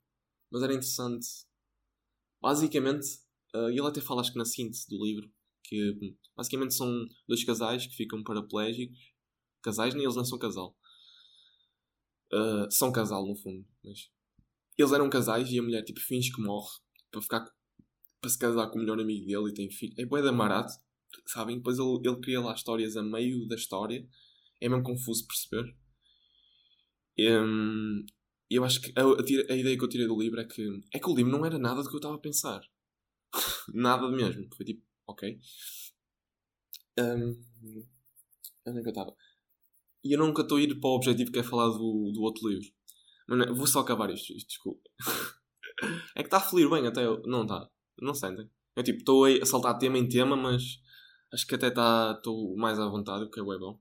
mas 0.51 0.63
era 0.63 0.73
interessante. 0.73 1.27
Basicamente, 2.41 3.07
uh, 3.55 3.69
ele 3.69 3.81
até 3.81 4.01
fala, 4.01 4.21
acho 4.21 4.33
que 4.33 4.39
na 4.39 4.45
síntese 4.45 4.89
do 4.89 5.03
livro, 5.05 5.31
que 5.65 6.17
basicamente 6.37 6.75
são 6.75 6.89
dois 7.27 7.43
casais 7.45 7.87
que 7.87 7.97
ficam 7.97 8.23
paraplégicos. 8.23 8.99
Casais, 9.63 9.95
nem 9.95 10.05
eles 10.05 10.17
não 10.17 10.25
são 10.25 10.39
casal. 10.39 10.77
Uh, 12.33 12.71
são 12.71 12.93
casal, 12.93 13.27
no 13.27 13.37
fundo. 13.37 13.67
Mas 13.83 14.11
eles 14.79 14.93
eram 14.93 15.11
casais 15.11 15.51
e 15.51 15.59
a 15.59 15.63
mulher 15.63 15.83
tipo 15.83 16.01
finge 16.01 16.33
que 16.33 16.41
morre 16.41 16.71
para 17.11 17.23
ficar 17.23 17.57
para 18.21 18.31
se 18.31 18.39
casar 18.39 18.69
com 18.69 18.77
o 18.77 18.81
melhor 18.81 18.99
amigo 19.01 19.27
dele 19.27 19.51
e 19.51 19.55
tem 19.55 19.71
filho. 19.71 19.95
É 19.99 20.05
bué 20.05 20.23
da 20.23 20.33
marato 20.33 20.73
sabem? 21.27 21.59
Depois 21.59 21.79
ele, 21.79 22.01
ele 22.05 22.21
cria 22.21 22.41
lá 22.41 22.55
histórias 22.55 22.97
a 22.97 23.03
meio 23.03 23.47
da 23.47 23.57
história. 23.57 24.07
É 24.61 24.69
mesmo 24.69 24.85
confuso 24.85 25.27
perceber. 25.27 25.75
Um, 27.19 28.05
eu 28.51 28.65
acho 28.65 28.81
que 28.81 28.93
a, 28.97 29.03
a, 29.03 29.53
a, 29.53 29.57
ideia 29.57 29.77
que 29.77 29.85
eu 29.85 29.89
tirei 29.89 30.07
do 30.07 30.19
livro 30.19 30.41
é 30.41 30.45
que 30.45 30.63
é 30.93 30.99
que 30.99 31.11
o 31.11 31.15
livro 31.15 31.33
não 31.33 31.45
era 31.45 31.59
nada 31.59 31.83
do 31.83 31.89
que 31.89 31.95
eu 31.95 31.99
estava 31.99 32.15
a 32.15 32.21
pensar. 32.21 32.61
nada 33.75 34.09
mesmo. 34.11 34.49
Foi 34.55 34.65
tipo, 34.65 34.83
ok? 35.07 35.39
Um, 36.99 37.43
onde 38.67 38.79
é 38.79 38.83
que 38.83 38.89
eu 38.89 38.93
estava? 38.93 39.15
E 40.05 40.13
eu 40.13 40.19
nunca 40.19 40.43
estou 40.43 40.59
a 40.59 40.61
ir 40.61 40.79
para 40.79 40.89
o 40.89 40.95
objetivo 40.95 41.33
que 41.33 41.39
é 41.39 41.43
falar 41.43 41.69
do, 41.69 42.13
do 42.13 42.23
outro 42.23 42.49
livro. 42.49 42.69
Mas 43.27 43.57
vou 43.57 43.67
só 43.67 43.81
acabar 43.81 44.11
isto, 44.11 44.33
isto 44.33 44.49
desculpa. 44.49 44.89
é 46.15 46.23
que 46.23 46.29
está 46.29 46.37
a 46.37 46.41
fluir 46.41 46.71
bem 46.71 46.87
até. 46.87 47.05
Eu, 47.05 47.23
não 47.23 47.43
está. 47.43 47.69
Não 48.01 48.15
sentem? 48.15 48.49
Eu 48.77 48.83
tipo, 48.85 48.99
estou 49.01 49.25
a 49.25 49.45
saltar 49.45 49.79
tema 49.79 49.99
em 49.99 50.09
tema, 50.09 50.37
mas 50.37 50.81
acho 51.33 51.47
que 51.47 51.55
até. 51.57 51.69
Estou 51.69 52.57
mais 52.57 52.79
à 52.79 52.87
vontade, 52.89 53.25
o 53.25 53.31
que 53.31 53.41
é 53.41 53.43
bom. 53.43 53.81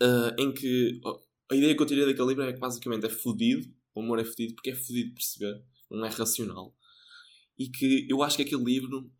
Uh, 0.00 0.32
em 0.38 0.54
que 0.54 1.00
oh, 1.04 1.20
a 1.50 1.54
ideia 1.54 1.74
que 1.74 1.82
eu 1.82 1.86
tirei 1.86 2.06
daquele 2.06 2.28
livro 2.28 2.44
é 2.44 2.52
que 2.52 2.58
basicamente 2.58 3.06
é 3.06 3.10
fodido. 3.10 3.72
O 3.94 4.00
amor 4.00 4.18
é 4.18 4.24
fodido 4.24 4.54
porque 4.54 4.70
é 4.70 4.74
fodido 4.74 5.14
perceber, 5.14 5.62
não 5.90 6.04
é 6.04 6.08
racional. 6.08 6.76
E 7.58 7.68
que 7.68 8.06
eu 8.08 8.22
acho 8.22 8.36
que 8.36 8.42
aquele 8.42 8.62
livro 8.62 9.10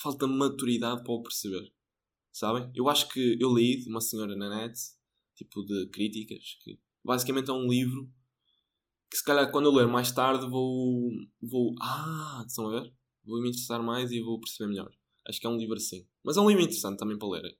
falta 0.00 0.26
maturidade 0.26 1.02
para 1.02 1.12
o 1.12 1.22
perceber. 1.22 1.72
Sabem? 2.32 2.70
Eu 2.74 2.88
acho 2.88 3.08
que 3.08 3.36
eu 3.40 3.52
li 3.54 3.80
de 3.80 3.88
uma 3.88 4.00
senhora 4.00 4.36
na 4.36 4.48
net, 4.48 4.78
tipo 5.34 5.64
de 5.64 5.88
críticas, 5.88 6.56
que 6.62 6.78
basicamente 7.04 7.50
é 7.50 7.52
um 7.52 7.66
livro 7.66 8.08
que 9.10 9.16
se 9.16 9.24
calhar 9.24 9.50
quando 9.50 9.66
eu 9.66 9.72
ler 9.72 9.86
mais 9.86 10.12
tarde 10.12 10.48
vou. 10.48 11.10
vou. 11.40 11.74
Ah, 11.80 12.44
estão 12.46 12.68
a 12.68 12.80
ver? 12.80 12.92
Vou 13.24 13.40
me 13.40 13.48
interessar 13.48 13.82
mais 13.82 14.12
e 14.12 14.20
vou 14.20 14.38
perceber 14.38 14.68
melhor. 14.70 14.90
Acho 15.26 15.40
que 15.40 15.46
é 15.46 15.50
um 15.50 15.56
livro 15.56 15.76
assim. 15.76 16.06
Mas 16.22 16.36
é 16.36 16.40
um 16.40 16.48
livro 16.48 16.62
interessante 16.62 16.98
também 16.98 17.18
para 17.18 17.28
lerem. 17.28 17.56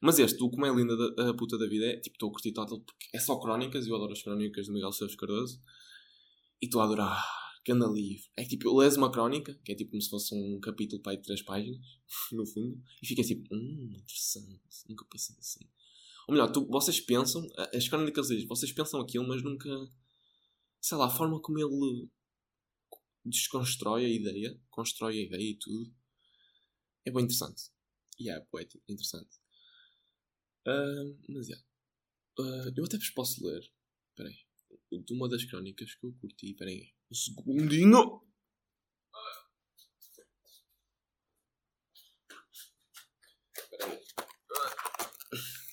Mas 0.00 0.18
este, 0.18 0.42
o 0.42 0.50
Como 0.50 0.64
é 0.64 0.70
Linda 0.74 0.96
da, 0.96 1.30
a 1.30 1.34
Puta 1.34 1.58
da 1.58 1.66
Vida, 1.66 1.86
é 1.86 1.96
tipo, 1.96 2.14
estou 2.14 2.28
a 2.28 2.32
curtir 2.32 2.52
total 2.52 2.80
porque 2.80 3.08
é 3.12 3.18
só 3.18 3.38
crónicas 3.38 3.86
e 3.86 3.90
eu 3.90 3.96
adoro 3.96 4.12
as 4.12 4.22
crónicas 4.22 4.66
de 4.66 4.72
Miguel 4.72 4.92
Seus 4.92 5.16
Cardoso. 5.16 5.60
E 6.62 6.66
estou 6.66 6.80
a 6.80 6.84
adorar. 6.84 7.24
Ganda 7.66 7.86
livro. 7.86 8.24
É 8.36 8.44
tipo, 8.44 8.68
eu 8.68 8.96
uma 8.96 9.10
crónica, 9.10 9.54
que 9.64 9.72
é 9.72 9.74
tipo 9.74 9.90
como 9.90 10.00
se 10.00 10.08
fosse 10.08 10.34
um 10.34 10.58
capítulo 10.60 11.02
para 11.02 11.16
de 11.16 11.22
3 11.22 11.42
páginas, 11.42 11.78
no 12.32 12.46
fundo, 12.46 12.80
e 13.02 13.06
fica 13.06 13.22
tipo, 13.22 13.54
hum, 13.54 13.90
interessante. 13.92 14.60
Nunca 14.88 15.04
pensei 15.10 15.36
assim. 15.38 15.68
Ou 16.28 16.34
melhor, 16.34 16.50
tu, 16.52 16.66
vocês 16.66 17.00
pensam, 17.00 17.46
as 17.74 17.88
crónicas 17.88 18.28
dizem, 18.28 18.46
vocês 18.46 18.72
pensam 18.72 19.00
aquilo, 19.00 19.26
mas 19.26 19.42
nunca. 19.42 19.68
Sei 20.80 20.96
lá, 20.96 21.06
a 21.06 21.10
forma 21.10 21.40
como 21.40 21.58
ele 21.58 22.08
desconstrói 23.24 24.04
a 24.04 24.08
ideia, 24.08 24.58
constrói 24.70 25.18
a 25.18 25.22
ideia 25.22 25.50
e 25.50 25.56
tudo, 25.56 25.92
é 27.04 27.10
bem 27.10 27.24
interessante. 27.24 27.70
E 28.18 28.30
é 28.30 28.40
poético, 28.40 28.82
interessante. 28.88 29.38
Uh, 30.68 31.16
mas, 31.30 31.48
yeah. 31.48 31.64
Uh, 32.38 32.72
eu 32.76 32.84
até 32.84 32.98
vos 32.98 33.10
posso 33.10 33.42
ler. 33.46 33.62
Espera 34.10 34.28
aí. 34.28 35.02
De 35.02 35.14
uma 35.14 35.28
das 35.28 35.44
crónicas 35.44 35.94
que 35.94 36.06
eu 36.06 36.12
curti. 36.20 36.50
Espera 36.50 36.70
aí. 36.70 36.92
Um 37.10 37.14
segundinho. 37.14 38.22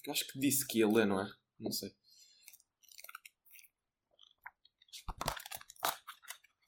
Acho 0.08 0.28
que 0.28 0.40
disse 0.40 0.66
que 0.68 0.80
ia 0.80 0.88
ler, 0.88 1.08
não 1.08 1.20
é? 1.20 1.30
Não 1.60 1.72
sei. 1.72 1.94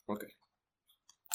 Ok. 0.08 0.28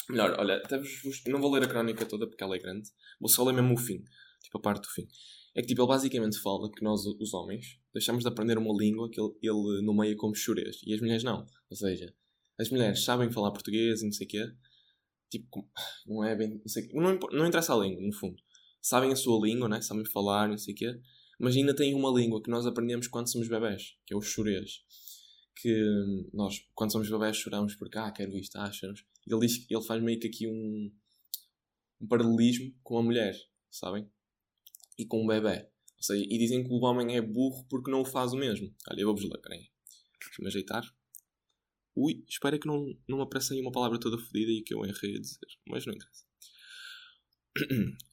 Melhor, 0.08 0.38
olha, 0.38 0.56
até 0.56 0.78
vos, 0.78 1.24
não 1.26 1.40
vou 1.40 1.52
ler 1.52 1.62
a 1.62 1.68
crónica 1.68 2.04
toda 2.04 2.26
porque 2.26 2.42
ela 2.42 2.56
é 2.56 2.58
grande. 2.58 2.90
Vou 3.20 3.28
só 3.28 3.44
ler 3.44 3.52
mesmo 3.52 3.74
o 3.74 3.78
fim. 3.78 4.04
Tipo 4.42 4.58
a 4.58 4.60
parte 4.60 4.82
do 4.82 4.88
fim. 4.88 5.06
É 5.54 5.60
que 5.60 5.68
tipo, 5.68 5.82
ele 5.82 5.88
basicamente 5.88 6.38
fala 6.38 6.70
que 6.70 6.82
nós, 6.82 7.04
os 7.04 7.34
homens, 7.34 7.78
deixamos 7.92 8.22
de 8.22 8.28
aprender 8.28 8.56
uma 8.56 8.74
língua 8.74 9.10
que 9.10 9.20
ele, 9.20 9.32
ele 9.42 9.82
nomeia 9.82 10.16
como 10.16 10.34
churês. 10.34 10.80
E 10.86 10.94
as 10.94 11.00
mulheres 11.00 11.22
não. 11.22 11.46
Ou 11.68 11.76
seja, 11.76 12.14
as 12.58 12.70
mulheres 12.70 13.04
sabem 13.04 13.30
falar 13.30 13.50
português 13.50 14.00
e 14.00 14.04
não 14.06 14.12
sei 14.12 14.26
o 14.26 14.30
quê. 14.30 14.52
Tipo, 15.30 15.68
não 16.06 16.24
é 16.24 16.34
bem. 16.34 16.58
Não, 16.58 16.68
sei, 16.68 16.88
não, 16.92 17.18
não 17.32 17.46
interessa 17.46 17.74
a 17.74 17.78
língua, 17.78 18.00
no 18.00 18.12
fundo. 18.12 18.36
Sabem 18.80 19.12
a 19.12 19.16
sua 19.16 19.46
língua, 19.46 19.68
né? 19.68 19.80
Sabem 19.80 20.04
falar, 20.04 20.48
não 20.48 20.58
sei 20.58 20.74
o 20.74 20.76
quê. 20.76 21.00
Mas 21.38 21.56
ainda 21.56 21.74
têm 21.74 21.94
uma 21.94 22.10
língua 22.10 22.42
que 22.42 22.50
nós 22.50 22.66
aprendemos 22.66 23.08
quando 23.08 23.30
somos 23.30 23.48
bebés, 23.48 23.96
que 24.06 24.14
é 24.14 24.16
o 24.16 24.22
churês. 24.22 24.82
Que 25.60 25.76
nós, 26.32 26.56
quando 26.74 26.92
somos 26.92 27.10
bebés, 27.10 27.36
choramos 27.36 27.74
porque, 27.74 27.98
ah, 27.98 28.10
quero 28.10 28.36
isto, 28.36 28.56
ah, 28.56 28.70
choramos. 28.72 29.04
Ele 29.26 29.40
diz 29.46 29.66
ele 29.70 29.82
faz 29.82 30.02
meio 30.02 30.18
que 30.18 30.28
aqui 30.28 30.48
um, 30.48 30.92
um 32.00 32.06
paralelismo 32.06 32.74
com 32.82 32.98
a 32.98 33.02
mulher, 33.02 33.36
sabem? 33.70 34.08
E 34.98 35.06
com 35.06 35.22
um 35.22 35.26
bebê. 35.26 35.68
Ou 35.96 36.02
seja, 36.02 36.24
e 36.24 36.38
dizem 36.38 36.64
que 36.64 36.70
o 36.70 36.80
homem 36.84 37.16
é 37.16 37.20
burro 37.20 37.64
porque 37.68 37.90
não 37.90 38.00
o 38.00 38.04
faz 38.04 38.32
o 38.32 38.36
mesmo. 38.36 38.74
Olha, 38.90 39.04
vou-vos 39.04 39.24
ler, 39.24 39.40
peraí. 39.40 39.68
Deixa-me 40.20 40.48
ajeitar. 40.48 40.84
Ui, 41.94 42.24
espero 42.28 42.58
que 42.58 42.66
não, 42.66 42.86
não 43.08 43.18
me 43.18 43.22
apareça 43.22 43.54
aí 43.54 43.60
uma 43.60 43.70
palavra 43.70 44.00
toda 44.00 44.18
fodida 44.18 44.50
e 44.50 44.62
que 44.62 44.74
eu 44.74 44.84
errei 44.84 45.16
a 45.16 45.20
dizer. 45.20 45.38
Mas 45.68 45.86
não 45.86 45.94
interessa. 45.94 46.24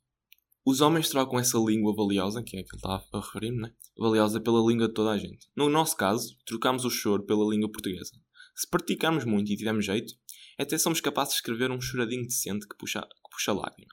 Os 0.65 0.81
homens 0.81 1.09
trocam 1.09 1.39
essa 1.39 1.57
língua 1.57 1.95
valiosa, 1.95 2.43
que 2.43 2.57
é 2.57 2.61
que 2.61 2.69
ele 2.69 2.75
está 2.75 3.01
a 3.11 3.19
referir-me, 3.19 3.61
né? 3.61 3.73
Valiosa 3.97 4.39
pela 4.39 4.59
língua 4.59 4.87
de 4.87 4.93
toda 4.93 5.11
a 5.11 5.17
gente. 5.17 5.47
No 5.55 5.69
nosso 5.69 5.95
caso, 5.95 6.37
trocamos 6.45 6.85
o 6.85 6.89
choro 6.89 7.23
pela 7.23 7.49
língua 7.49 7.71
portuguesa. 7.71 8.11
Se 8.53 8.69
praticarmos 8.69 9.23
muito 9.23 9.51
e 9.51 9.57
tivermos 9.57 9.85
jeito, 9.85 10.13
até 10.59 10.77
somos 10.77 10.99
capazes 10.99 11.33
de 11.33 11.37
escrever 11.37 11.71
um 11.71 11.79
choradinho 11.79 12.25
decente 12.25 12.67
que 12.67 12.77
puxa, 12.77 13.01
que 13.01 13.29
puxa 13.31 13.53
lágrima. 13.53 13.91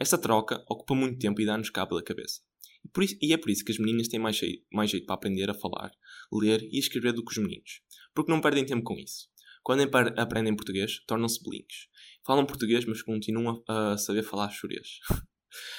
Esta 0.00 0.16
troca 0.16 0.64
ocupa 0.66 0.94
muito 0.94 1.18
tempo 1.18 1.42
e 1.42 1.44
dá-nos 1.44 1.68
cabo 1.68 1.94
da 1.94 2.02
cabeça. 2.02 2.40
E, 2.82 3.04
isso, 3.04 3.18
e, 3.20 3.34
é 3.34 3.36
por 3.36 3.50
isso 3.50 3.62
que 3.62 3.70
as 3.70 3.78
meninas 3.78 4.08
têm 4.08 4.18
mais 4.18 4.34
jeito, 4.34 4.64
mais 4.72 4.90
jeito 4.90 5.04
para 5.04 5.14
aprender 5.14 5.50
a 5.50 5.54
falar, 5.54 5.92
ler 6.32 6.62
e 6.72 6.78
escrever 6.78 7.12
do 7.12 7.22
que 7.22 7.32
os 7.32 7.36
meninos. 7.36 7.82
Porque 8.14 8.32
não 8.32 8.40
perdem 8.40 8.64
tempo 8.64 8.82
com 8.82 8.98
isso. 8.98 9.28
Quando 9.62 9.82
aprendem 10.16 10.56
português, 10.56 11.04
tornam-se 11.06 11.42
belinhos. 11.44 11.90
Falam 12.24 12.46
português, 12.46 12.86
mas 12.86 13.02
continuam 13.02 13.62
a, 13.68 13.98
saber 13.98 14.22
falar 14.22 14.48
churês. 14.48 15.00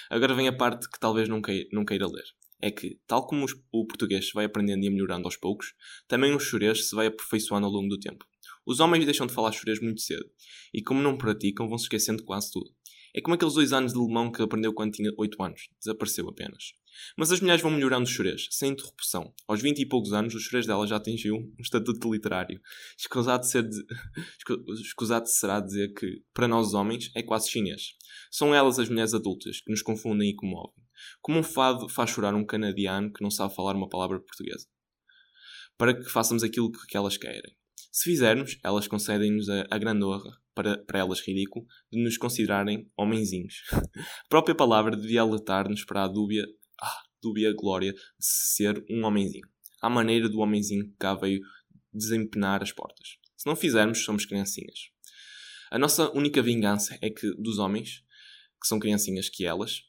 Agora 0.07 0.35
vem 0.35 0.47
a 0.47 0.55
parte 0.55 0.87
que 0.87 0.99
talvez 0.99 1.27
não 1.27 1.41
queira, 1.41 1.67
não 1.73 1.83
queira 1.83 2.05
ler. 2.05 2.25
É 2.61 2.69
que, 2.69 2.99
tal 3.07 3.25
como 3.25 3.43
os, 3.43 3.53
o 3.71 3.87
português 3.87 4.27
se 4.27 4.33
vai 4.33 4.45
aprendendo 4.45 4.85
e 4.85 4.89
melhorando 4.91 5.25
aos 5.25 5.35
poucos, 5.35 5.73
também 6.07 6.35
o 6.35 6.39
churês 6.39 6.87
se 6.87 6.95
vai 6.95 7.07
aperfeiçoando 7.07 7.65
ao 7.65 7.71
longo 7.71 7.89
do 7.89 7.99
tempo. 7.99 8.23
Os 8.67 8.79
homens 8.79 9.03
deixam 9.03 9.25
de 9.25 9.33
falar 9.33 9.51
churês 9.51 9.81
muito 9.81 9.99
cedo, 9.99 10.29
e 10.71 10.83
como 10.83 11.01
não 11.01 11.17
praticam, 11.17 11.67
vão 11.67 11.79
se 11.79 11.85
esquecendo 11.85 12.23
quase 12.23 12.51
tudo. 12.51 12.69
É 13.13 13.21
como 13.21 13.35
aqueles 13.35 13.53
dois 13.53 13.73
anos 13.73 13.93
de 13.93 13.99
alemão 13.99 14.31
que 14.31 14.41
aprendeu 14.41 14.73
quando 14.73 14.93
tinha 14.93 15.11
8 15.17 15.43
anos. 15.43 15.69
Desapareceu 15.79 16.29
apenas. 16.29 16.73
Mas 17.17 17.31
as 17.31 17.39
mulheres 17.39 17.61
vão 17.61 17.71
melhorando 17.71 18.03
os 18.03 18.09
churês, 18.09 18.47
sem 18.51 18.71
interrupção. 18.71 19.33
Aos 19.47 19.61
20 19.61 19.79
e 19.79 19.85
poucos 19.85 20.13
anos, 20.13 20.33
os 20.33 20.43
churês 20.43 20.65
dela 20.65 20.87
já 20.87 20.97
atingiu 20.97 21.35
um 21.35 21.61
estatuto 21.61 22.11
literário. 22.11 22.61
Escusado, 22.97 23.45
ser 23.45 23.67
de... 23.67 23.77
Escusado 24.81 25.27
será 25.27 25.59
dizer 25.59 25.93
que, 25.93 26.23
para 26.33 26.47
nós 26.47 26.73
homens, 26.73 27.11
é 27.15 27.21
quase 27.21 27.49
chinês. 27.49 27.95
São 28.29 28.53
elas 28.53 28.79
as 28.79 28.89
mulheres 28.89 29.13
adultas 29.13 29.61
que 29.61 29.71
nos 29.71 29.81
confundem 29.81 30.29
e 30.29 30.35
comovem. 30.35 30.83
Como 31.21 31.39
um 31.39 31.43
fado 31.43 31.89
faz 31.89 32.11
chorar 32.11 32.33
um 32.35 32.45
canadiano 32.45 33.11
que 33.11 33.23
não 33.23 33.31
sabe 33.31 33.55
falar 33.55 33.75
uma 33.75 33.89
palavra 33.89 34.19
portuguesa. 34.19 34.67
Para 35.77 35.93
que 35.95 36.09
façamos 36.09 36.43
aquilo 36.43 36.71
que 36.71 36.95
elas 36.95 37.17
querem. 37.17 37.55
Se 37.91 38.09
fizermos, 38.09 38.57
elas 38.63 38.87
concedem-nos 38.87 39.49
a, 39.49 39.67
a 39.69 39.77
grande 39.77 40.05
honra 40.05 40.41
para, 40.55 40.77
para 40.85 40.99
elas 40.99 41.19
ridículo, 41.19 41.65
de 41.91 42.01
nos 42.01 42.17
considerarem 42.17 42.89
homenzinhos. 42.95 43.63
a 43.73 44.29
própria 44.29 44.55
palavra 44.55 44.95
devia 44.95 45.21
alertar-nos 45.21 45.83
para 45.83 46.03
a 46.03 46.07
dúbia, 46.07 46.45
ah, 46.81 47.03
dúbia 47.21 47.53
glória 47.53 47.91
de 47.93 47.99
ser 48.19 48.83
um 48.89 49.05
homenzinho. 49.05 49.47
À 49.81 49.89
maneira 49.89 50.29
do 50.29 50.39
homenzinho 50.39 50.85
que 50.85 50.95
cá 50.97 51.15
veio 51.15 51.41
desempenar 51.93 52.63
as 52.63 52.71
portas. 52.71 53.17
Se 53.35 53.45
não 53.45 53.55
fizermos, 53.55 54.03
somos 54.03 54.25
criancinhas. 54.25 54.91
A 55.69 55.77
nossa 55.77 56.09
única 56.11 56.41
vingança 56.41 56.97
é 57.01 57.09
que 57.09 57.33
dos 57.35 57.57
homens, 57.57 58.03
que 58.61 58.67
são 58.67 58.79
criancinhas 58.79 59.27
que 59.27 59.45
elas. 59.45 59.83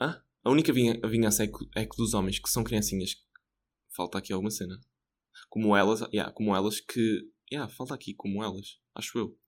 Ah? 0.00 0.22
A 0.44 0.50
única 0.50 0.72
vingança 0.72 1.44
é 1.44 1.46
que, 1.48 1.58
é 1.74 1.84
que 1.84 1.96
dos 1.96 2.14
homens 2.14 2.38
que 2.38 2.48
são 2.48 2.62
criancinhas. 2.62 3.16
Falta 3.94 4.18
aqui 4.18 4.32
alguma 4.32 4.50
cena. 4.50 4.78
Como 5.48 5.76
elas, 5.76 6.00
yeah, 6.12 6.32
como 6.32 6.54
elas 6.54 6.80
que. 6.80 7.22
Yeah, 7.50 7.72
falta 7.72 7.94
aqui 7.94 8.14
como 8.14 8.42
elas, 8.42 8.78
acho 8.94 9.18
eu. 9.18 9.38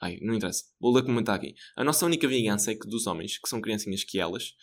Ai, 0.00 0.18
não 0.20 0.34
interessa. 0.34 0.64
Vou 0.78 0.94
ler 0.94 1.04
comentar 1.04 1.36
aqui. 1.36 1.54
A 1.76 1.82
nossa 1.82 2.04
única 2.04 2.28
vingança 2.28 2.70
é 2.70 2.74
que 2.74 2.86
dos 2.86 3.06
homens, 3.06 3.38
que 3.38 3.48
são 3.48 3.60
criancinhas 3.60 4.04
que 4.04 4.18
elas, 4.18 4.54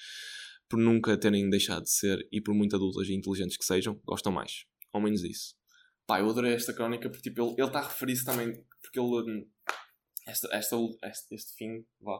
por 0.70 0.78
nunca 0.78 1.18
terem 1.18 1.50
deixado 1.50 1.84
de 1.84 1.90
ser 1.90 2.28
e 2.32 2.40
por 2.40 2.54
muito 2.54 2.76
adultas 2.76 3.08
e 3.10 3.14
inteligentes 3.14 3.58
que 3.58 3.66
sejam, 3.66 4.00
gostam 4.06 4.32
mais. 4.32 4.66
Ao 4.92 5.02
menos 5.02 5.24
isso. 5.24 5.56
Pá, 6.06 6.20
eu 6.20 6.30
adorei 6.30 6.54
esta 6.54 6.74
crónica 6.74 7.10
porque 7.10 7.30
tipo, 7.30 7.56
ele 7.58 7.68
está 7.68 7.80
a 7.80 7.88
referir-se 7.88 8.26
também. 8.26 8.54
Porque 8.82 9.00
ele. 9.00 9.08
Hum, 9.08 9.50
esta, 10.28 10.48
esta, 10.56 10.76
este, 11.04 11.36
este 11.36 11.54
fim, 11.56 11.86
vá. 12.00 12.20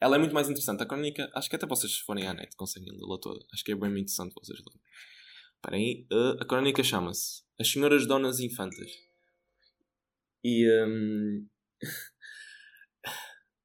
Ela 0.00 0.16
é 0.16 0.18
muito 0.18 0.34
mais 0.34 0.48
interessante. 0.48 0.82
A 0.82 0.86
crónica, 0.86 1.28
acho 1.34 1.50
que 1.50 1.56
até 1.56 1.66
vocês 1.66 1.98
forem 1.98 2.26
à 2.26 2.32
net 2.32 2.54
conseguem 2.56 2.92
lê-la 2.92 3.18
toda. 3.18 3.44
Acho 3.52 3.64
que 3.64 3.72
é 3.72 3.74
bem 3.74 3.90
interessante 3.90 4.32
vocês 4.34 4.58
lerem. 4.58 4.80
Esperem 5.56 5.84
aí. 5.84 6.06
Uh, 6.12 6.40
a 6.40 6.44
crónica 6.44 6.84
chama-se 6.84 7.42
As 7.60 7.68
Senhoras 7.68 8.06
Donas 8.06 8.38
Infantas. 8.40 8.90
E. 10.44 10.66
Um... 10.84 11.48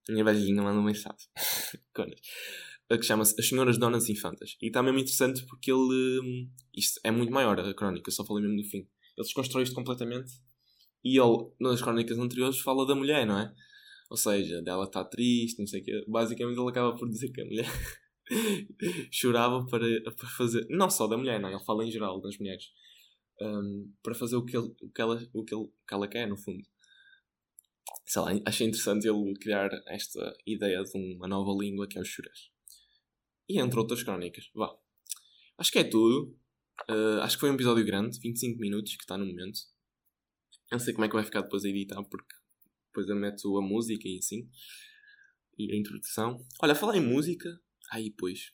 A 0.09 0.11
minha 0.11 0.23
velhinha 0.23 0.61
manda 0.61 0.79
uma 0.79 0.87
mensagem. 0.87 1.27
que 2.89 3.03
chama-se 3.03 3.39
As 3.39 3.47
Senhoras 3.47 3.77
Donas 3.77 4.09
Infantas. 4.09 4.57
E 4.61 4.67
está 4.67 4.81
mesmo 4.81 4.99
interessante 4.99 5.45
porque 5.45 5.71
ele. 5.71 6.19
Hum, 6.21 6.49
isto 6.75 6.99
é 7.03 7.11
muito 7.11 7.31
maior 7.31 7.59
a 7.59 7.73
crónica, 7.73 8.09
só 8.11 8.25
falei 8.25 8.43
mesmo 8.43 8.61
do 8.61 8.67
fim. 8.67 8.79
Ele 8.79 9.25
desconstrói 9.25 9.63
isto 9.63 9.75
completamente. 9.75 10.31
E 11.03 11.19
ele, 11.19 11.51
nas 11.59 11.81
crónicas 11.81 12.17
anteriores, 12.17 12.59
fala 12.59 12.87
da 12.87 12.95
mulher, 12.95 13.27
não 13.27 13.37
é? 13.37 13.53
Ou 14.09 14.17
seja, 14.17 14.61
dela 14.61 14.85
está 14.85 15.03
triste, 15.03 15.59
não 15.59 15.67
sei 15.67 15.81
o 15.81 15.83
quê. 15.83 16.05
Basicamente 16.07 16.59
ele 16.59 16.69
acaba 16.69 16.95
por 16.95 17.09
dizer 17.09 17.29
que 17.31 17.41
a 17.41 17.45
mulher 17.45 17.65
chorava 19.11 19.65
para, 19.67 19.85
para 20.01 20.29
fazer. 20.29 20.65
Não 20.69 20.89
só 20.89 21.07
da 21.07 21.17
mulher, 21.17 21.39
não, 21.39 21.49
ele 21.49 21.63
fala 21.63 21.85
em 21.85 21.91
geral 21.91 22.21
das 22.21 22.37
mulheres. 22.37 22.65
Um, 23.41 23.91
para 24.01 24.13
fazer 24.13 24.35
o 24.35 24.45
que, 24.45 24.55
ele, 24.55 24.73
o, 24.81 24.89
que 24.89 25.01
ela, 25.01 25.15
o, 25.33 25.43
que 25.43 25.53
ele, 25.53 25.63
o 25.63 25.73
que 25.87 25.93
ela 25.93 26.07
quer, 26.07 26.27
no 26.27 26.37
fundo. 26.37 26.63
Sei 28.05 28.21
lá, 28.21 28.31
achei 28.45 28.67
interessante 28.67 29.07
ele 29.07 29.33
criar 29.35 29.69
esta 29.87 30.35
ideia 30.45 30.83
de 30.83 30.97
uma 30.97 31.27
nova 31.27 31.51
língua 31.59 31.87
que 31.87 31.97
é 31.97 32.01
o 32.01 32.05
churês. 32.05 32.51
E 33.49 33.59
entre 33.59 33.79
outras 33.79 34.03
crónicas. 34.03 34.49
Vá. 34.53 34.73
Acho 35.57 35.71
que 35.71 35.79
é 35.79 35.83
tudo. 35.83 36.37
Uh, 36.89 37.21
acho 37.21 37.37
que 37.37 37.41
foi 37.41 37.51
um 37.51 37.55
episódio 37.55 37.85
grande, 37.85 38.19
25 38.19 38.59
minutos, 38.59 38.95
que 38.95 39.03
está 39.03 39.17
no 39.17 39.25
momento. 39.25 39.59
Eu 40.71 40.77
não 40.77 40.79
sei 40.79 40.93
como 40.93 41.05
é 41.05 41.07
que 41.07 41.15
vai 41.15 41.23
ficar 41.23 41.41
depois 41.41 41.63
a 41.63 41.69
editar, 41.69 42.03
porque 42.03 42.35
depois 42.87 43.07
eu 43.07 43.15
meto 43.15 43.57
a 43.57 43.61
música 43.61 44.07
e 44.07 44.17
assim. 44.17 44.49
E 45.57 45.71
a 45.71 45.77
introdução. 45.77 46.43
Olha, 46.61 46.75
falar 46.75 46.97
em 46.97 47.05
música. 47.05 47.49
Aí, 47.91 48.11
pois. 48.11 48.53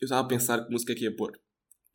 Eu 0.00 0.06
estava 0.06 0.24
a 0.24 0.28
pensar 0.28 0.64
que 0.64 0.70
música 0.70 0.92
é 0.92 0.94
que 0.96 1.04
ia 1.04 1.14
pôr. 1.14 1.38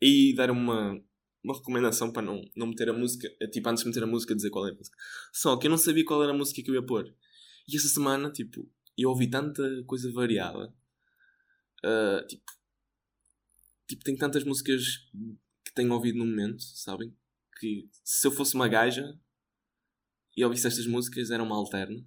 E 0.00 0.34
dar 0.34 0.50
uma, 0.50 1.00
uma 1.44 1.54
recomendação 1.54 2.10
para 2.10 2.22
não, 2.22 2.42
não 2.56 2.68
meter 2.68 2.88
a 2.88 2.92
música. 2.92 3.28
Tipo, 3.52 3.68
antes 3.68 3.84
de 3.84 3.90
meter 3.90 4.02
a 4.02 4.06
música, 4.06 4.34
dizer 4.34 4.50
qual 4.50 4.66
é 4.66 4.70
a 4.70 4.74
música. 4.74 4.96
Só 5.30 5.56
que 5.58 5.66
eu 5.66 5.70
não 5.70 5.76
sabia 5.76 6.04
qual 6.04 6.22
era 6.22 6.32
a 6.32 6.36
música 6.36 6.62
que 6.62 6.70
eu 6.70 6.74
ia 6.74 6.84
pôr. 6.84 7.14
E 7.68 7.76
essa 7.76 7.88
semana, 7.88 8.32
tipo, 8.32 8.68
eu 8.96 9.10
ouvi 9.10 9.28
tanta 9.28 9.62
coisa 9.86 10.10
variada. 10.10 10.74
Uh, 11.84 12.26
tipo, 12.26 12.44
tipo, 13.86 14.04
tenho 14.04 14.16
tantas 14.16 14.42
músicas 14.42 14.82
que 15.64 15.74
tenho 15.74 15.92
ouvido 15.92 16.18
no 16.18 16.24
momento, 16.24 16.62
sabem? 16.62 17.14
Que 17.60 17.88
se 18.02 18.26
eu 18.26 18.32
fosse 18.32 18.54
uma 18.54 18.66
gaja 18.66 19.18
e 20.34 20.42
ouvisse 20.44 20.66
estas 20.66 20.86
músicas, 20.86 21.30
era 21.30 21.42
uma 21.42 21.56
alterna. 21.56 22.02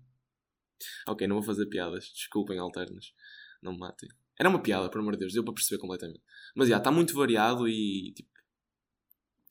Ok, 1.08 1.28
não 1.28 1.36
vou 1.36 1.44
fazer 1.44 1.68
piadas. 1.68 2.12
Desculpem, 2.14 2.58
alternas. 2.58 3.14
Não 3.62 3.74
me 3.74 3.80
matem. 3.80 4.10
Era 4.40 4.50
uma 4.50 4.62
piada, 4.62 4.90
por 4.90 5.00
amor 5.00 5.14
de 5.14 5.20
Deus. 5.20 5.34
Deu 5.34 5.44
para 5.44 5.54
perceber 5.54 5.80
completamente. 5.80 6.22
Mas 6.56 6.70
já, 6.70 6.78
está 6.78 6.92
muito 6.92 7.14
variado 7.14 7.68
e 7.68 8.14
tipo. 8.14 8.37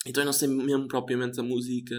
Então 0.07 0.23
eu 0.23 0.27
não 0.27 0.33
sei 0.33 0.47
mesmo 0.47 0.87
propriamente 0.87 1.41
a 1.41 1.43
música. 1.43 1.95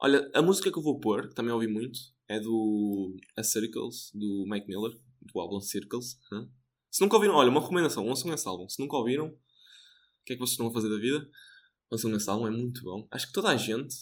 Olha, 0.00 0.30
a 0.34 0.42
música 0.42 0.70
que 0.70 0.78
eu 0.78 0.82
vou 0.82 1.00
pôr, 1.00 1.28
que 1.28 1.34
também 1.34 1.52
ouvi 1.52 1.66
muito, 1.66 1.98
é 2.28 2.38
do 2.38 3.16
A 3.34 3.42
Circles, 3.42 4.12
do 4.14 4.44
Mike 4.46 4.68
Miller, 4.68 4.92
do 5.22 5.40
álbum 5.40 5.58
Circles. 5.58 6.20
Huh? 6.30 6.46
Se 6.90 7.00
nunca 7.00 7.16
ouviram, 7.16 7.34
olha, 7.34 7.50
uma 7.50 7.60
recomendação, 7.60 8.06
ouçam 8.06 8.32
esse 8.32 8.46
álbum. 8.46 8.68
Se 8.68 8.78
nunca 8.78 8.96
ouviram, 8.96 9.28
o 9.28 10.24
que 10.26 10.34
é 10.34 10.36
que 10.36 10.40
vocês 10.40 10.52
estão 10.52 10.66
a 10.66 10.72
fazer 10.72 10.90
da 10.90 10.98
vida? 10.98 11.28
Ouçam 11.90 12.14
esse 12.14 12.28
álbum, 12.28 12.46
é 12.46 12.50
muito 12.50 12.82
bom. 12.82 13.08
Acho 13.10 13.26
que 13.26 13.32
toda 13.32 13.48
a 13.48 13.56
gente 13.56 13.96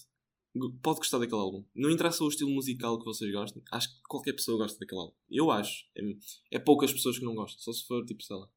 pode 0.82 0.98
gostar 0.98 1.18
daquele 1.18 1.40
álbum. 1.40 1.64
Não 1.74 1.90
interessa 1.90 2.24
o 2.24 2.28
estilo 2.28 2.50
musical 2.50 2.98
que 2.98 3.04
vocês 3.04 3.30
gostem, 3.32 3.62
acho 3.70 3.88
que 3.88 4.02
qualquer 4.08 4.32
pessoa 4.32 4.58
gosta 4.58 4.78
daquele 4.80 5.00
álbum. 5.00 5.14
Eu 5.30 5.52
acho. 5.52 5.84
É, 5.94 6.56
é 6.56 6.58
poucas 6.58 6.92
pessoas 6.92 7.20
que 7.20 7.24
não 7.24 7.36
gostam, 7.36 7.60
só 7.60 7.72
se 7.72 7.86
for 7.86 8.04
tipo, 8.04 8.22
sei 8.24 8.36
lá. 8.36 8.48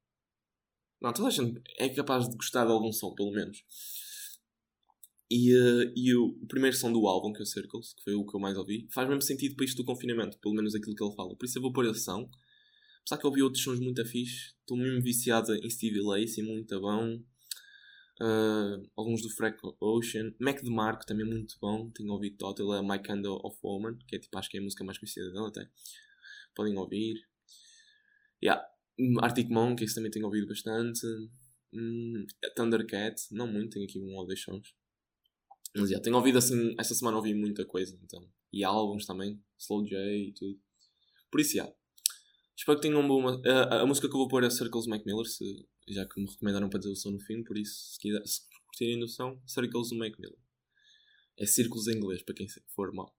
Não, 0.99 1.13
toda 1.13 1.27
a 1.27 1.31
gente 1.31 1.62
é 1.77 1.88
capaz 1.89 2.27
de 2.27 2.35
gostar 2.35 2.65
de 2.65 2.71
algum 2.71 2.91
som, 2.91 3.13
pelo 3.13 3.31
menos. 3.31 3.63
E, 5.31 5.53
uh, 5.55 5.93
e 5.95 6.15
o, 6.15 6.25
o, 6.41 6.47
primeiro 6.47 6.75
som 6.75 6.91
do 6.91 7.05
álbum, 7.05 7.31
que 7.31 7.39
é 7.39 7.43
o 7.43 7.45
Circles, 7.45 7.93
que 7.93 8.03
foi 8.03 8.15
o 8.15 8.25
que 8.25 8.35
eu 8.35 8.39
mais 8.39 8.57
ouvi, 8.57 8.87
faz 8.91 9.07
mesmo 9.07 9.21
sentido 9.21 9.55
para 9.55 9.65
isto 9.65 9.77
do 9.77 9.85
confinamento, 9.85 10.39
pelo 10.39 10.55
menos 10.55 10.73
aquilo 10.73 10.95
que 10.95 11.03
ele 11.03 11.15
fala. 11.15 11.35
Por 11.35 11.45
isso 11.45 11.57
eu 11.57 11.61
vou 11.61 11.71
pôr 11.71 11.85
esse 11.85 12.01
som. 12.01 12.27
Apesar 13.01 13.17
que 13.19 13.25
eu 13.25 13.29
ouvi 13.29 13.43
outros 13.43 13.63
sons 13.63 13.79
muito 13.79 14.01
afixos, 14.01 14.55
estou 14.59 14.75
mesmo 14.75 15.01
viciado 15.01 15.53
em 15.55 15.69
Stevie 15.69 16.01
Lacey, 16.01 16.43
muito 16.43 16.79
bom. 16.79 17.21
Uh, 18.21 18.85
alguns 18.97 19.21
do 19.21 19.29
Frank 19.29 19.57
Ocean. 19.79 20.33
Mac 20.39 20.61
DeMarco 20.61 21.05
também 21.05 21.25
é 21.25 21.29
muito 21.29 21.55
bom. 21.61 21.89
Tenho 21.91 22.11
ouvido 22.11 22.37
Total, 22.37 22.75
é 22.75 22.81
My 22.81 22.99
Kind 22.99 23.25
of 23.25 23.57
Woman, 23.63 23.97
que 24.07 24.15
é 24.15 24.19
tipo, 24.19 24.37
acho 24.37 24.49
que 24.49 24.57
é 24.57 24.59
a 24.59 24.63
música 24.63 24.83
mais 24.83 24.97
conhecida 24.97 25.31
dele 25.31 25.47
até. 25.47 25.69
Podem 26.55 26.77
ouvir. 26.77 27.15
Yeah. 28.43 28.65
Arctic 29.21 29.49
Monkeys 29.49 29.93
também 29.93 30.11
tenho 30.11 30.25
ouvido 30.25 30.47
bastante. 30.47 31.05
Hum, 31.71 32.25
Thundercat, 32.55 33.15
não 33.31 33.47
muito, 33.47 33.73
tenho 33.73 33.85
aqui 33.85 33.99
um 33.99 34.15
ou 34.15 34.25
dois 34.25 34.41
sons. 34.41 34.78
Mas 35.75 35.89
yeah, 35.89 36.03
tenho 36.03 36.15
ouvido 36.15 36.38
assim, 36.38 36.75
esta 36.79 36.95
semana 36.95 37.17
ouvi 37.17 37.34
muita 37.34 37.65
coisa, 37.65 37.97
então. 38.03 38.27
E 38.51 38.63
álbuns 38.63 39.05
também, 39.05 39.41
Slow 39.58 39.86
J 39.86 39.97
e 39.97 40.34
tudo. 40.34 40.60
Por 41.32 41.39
isso, 41.39 41.58
yeah. 41.58 41.73
Espero 42.58 42.77
que 42.77 42.88
tenham 42.88 42.99
uma 42.99 43.08
boa. 43.08 43.41
A, 43.45 43.82
a, 43.82 43.86
música 43.86 44.08
que 44.08 44.13
eu 44.13 44.19
vou 44.19 44.27
pôr 44.27 44.43
é 44.43 44.49
Circles 44.49 44.88
Mac 44.88 45.05
Miller, 45.05 45.25
se, 45.25 45.67
já 45.88 46.05
que 46.05 46.19
me 46.19 46.29
recomendaram 46.29 46.69
para 46.69 46.79
dizer 46.79 46.91
o 46.91 46.95
som 46.95 47.12
no 47.12 47.19
fim, 47.19 47.43
por 47.43 47.58
isso, 47.58 47.93
se, 47.93 47.99
quiser, 47.99 48.25
se 48.25 48.41
curtirem 48.65 48.99
do 48.99 49.08
som, 49.08 49.39
Circles 49.45 49.89
do 49.89 49.97
Mac 49.97 50.17
Miller. 50.19 50.38
É 51.38 51.45
círculos 51.45 51.88
em 51.88 51.95
inglês, 51.95 52.21
para 52.23 52.36
quem 52.36 52.47
for 52.75 52.91
mal. 52.93 53.15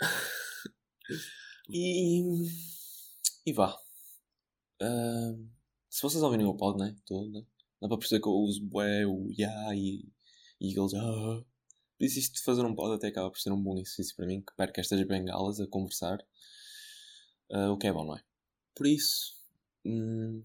e. 1.70 2.22
E 3.46 3.52
vá. 3.52 3.76
Uh, 4.82 5.48
se 5.88 6.02
vocês 6.02 6.22
ouvirem 6.22 6.46
o 6.46 6.56
pod, 6.56 6.78
né? 6.78 6.96
Todo, 7.06 7.30
né? 7.30 7.46
Dá 7.80 7.88
para 7.88 7.98
perceber 7.98 8.22
que 8.22 8.28
eu 8.28 8.32
uso 8.32 8.64
bué, 8.64 9.06
o 9.06 9.30
ya 9.30 9.74
e 9.74 10.04
eagles. 10.60 10.94
Ah. 10.94 11.44
Por 12.00 12.06
isso, 12.06 12.18
isto 12.18 12.36
de 12.36 12.42
fazer 12.42 12.64
um 12.64 12.74
pod 12.74 12.94
até 12.94 13.08
acaba 13.08 13.30
por 13.30 13.38
ser 13.38 13.52
um 13.52 13.62
bom 13.62 13.74
exercício 13.74 14.16
para 14.16 14.26
mim, 14.26 14.40
que 14.40 14.56
perco 14.56 14.80
estas 14.80 15.06
bengalas 15.06 15.60
a 15.60 15.66
conversar. 15.66 16.16
Uh, 17.50 17.72
o 17.72 17.76
que 17.76 17.88
é 17.88 17.92
bom, 17.92 18.06
não 18.06 18.16
é? 18.16 18.20
Por 18.74 18.86
isso, 18.86 19.34
hum, 19.84 20.42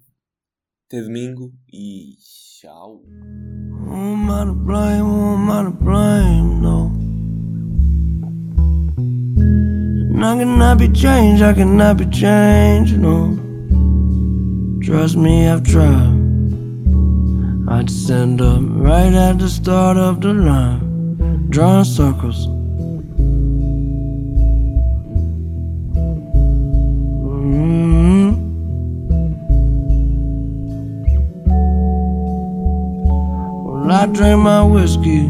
até 0.86 1.02
domingo 1.02 1.54
e 1.72 2.18
tchau. 2.20 3.02
I 10.18 10.38
cannot 10.38 10.78
be 10.78 10.89
changed, 10.94 11.41
I 11.41 11.54
cannot 11.54 11.98
be 11.98 12.06
changed, 12.08 12.98
no. 13.00 13.39
Trust 14.84 15.15
me, 15.15 15.48
I've 15.48 15.63
tried. 15.63 16.26
I'd 17.68 17.89
up 18.41 18.62
right 18.62 19.13
at 19.13 19.39
the 19.39 19.48
start 19.48 19.98
of 19.98 20.20
the 20.20 20.34
line, 20.34 20.85
drawing 21.56 21.86
circles. 21.86 22.48
Mm-hmm. 27.28 28.30
I 33.89 34.06
drink 34.08 34.39
my 34.41 34.63
whiskey, 34.63 35.30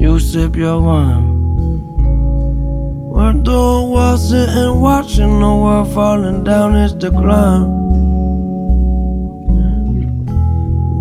you 0.00 0.18
sip 0.18 0.56
your 0.56 0.80
wine. 0.80 1.26
We're 3.12 3.34
doing 3.34 3.90
while 3.90 4.16
sitting 4.16 4.80
watching 4.80 5.38
the 5.38 5.54
world 5.64 5.92
falling 5.92 6.44
down 6.44 6.76
its 6.76 6.94
decline. 6.94 7.64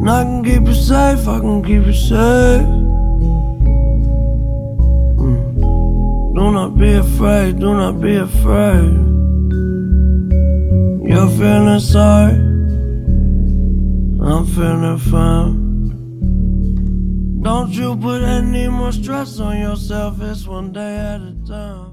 And 0.02 0.10
I 0.10 0.24
can 0.26 0.44
keep 0.44 0.68
you 0.68 0.74
safe, 0.74 1.26
I 1.26 1.40
can 1.40 1.64
keep 1.64 1.86
you 1.86 1.94
safe. 1.94 2.75
Do 6.36 6.52
not 6.52 6.78
be 6.78 6.94
afraid, 6.96 7.60
do 7.60 7.74
not 7.74 8.02
be 8.02 8.18
afraid. 8.18 8.92
You're 11.10 11.30
feeling 11.30 11.80
sorry, 11.80 12.34
I'm 14.22 14.46
feeling 14.46 14.98
fine. 14.98 15.56
Don't 17.42 17.72
you 17.72 17.96
put 17.96 18.22
any 18.22 18.68
more 18.68 18.92
stress 18.92 19.40
on 19.40 19.58
yourself, 19.62 20.22
it's 20.22 20.46
one 20.46 20.74
day 20.74 20.98
at 20.98 21.22
a 21.22 21.36
time. 21.48 21.85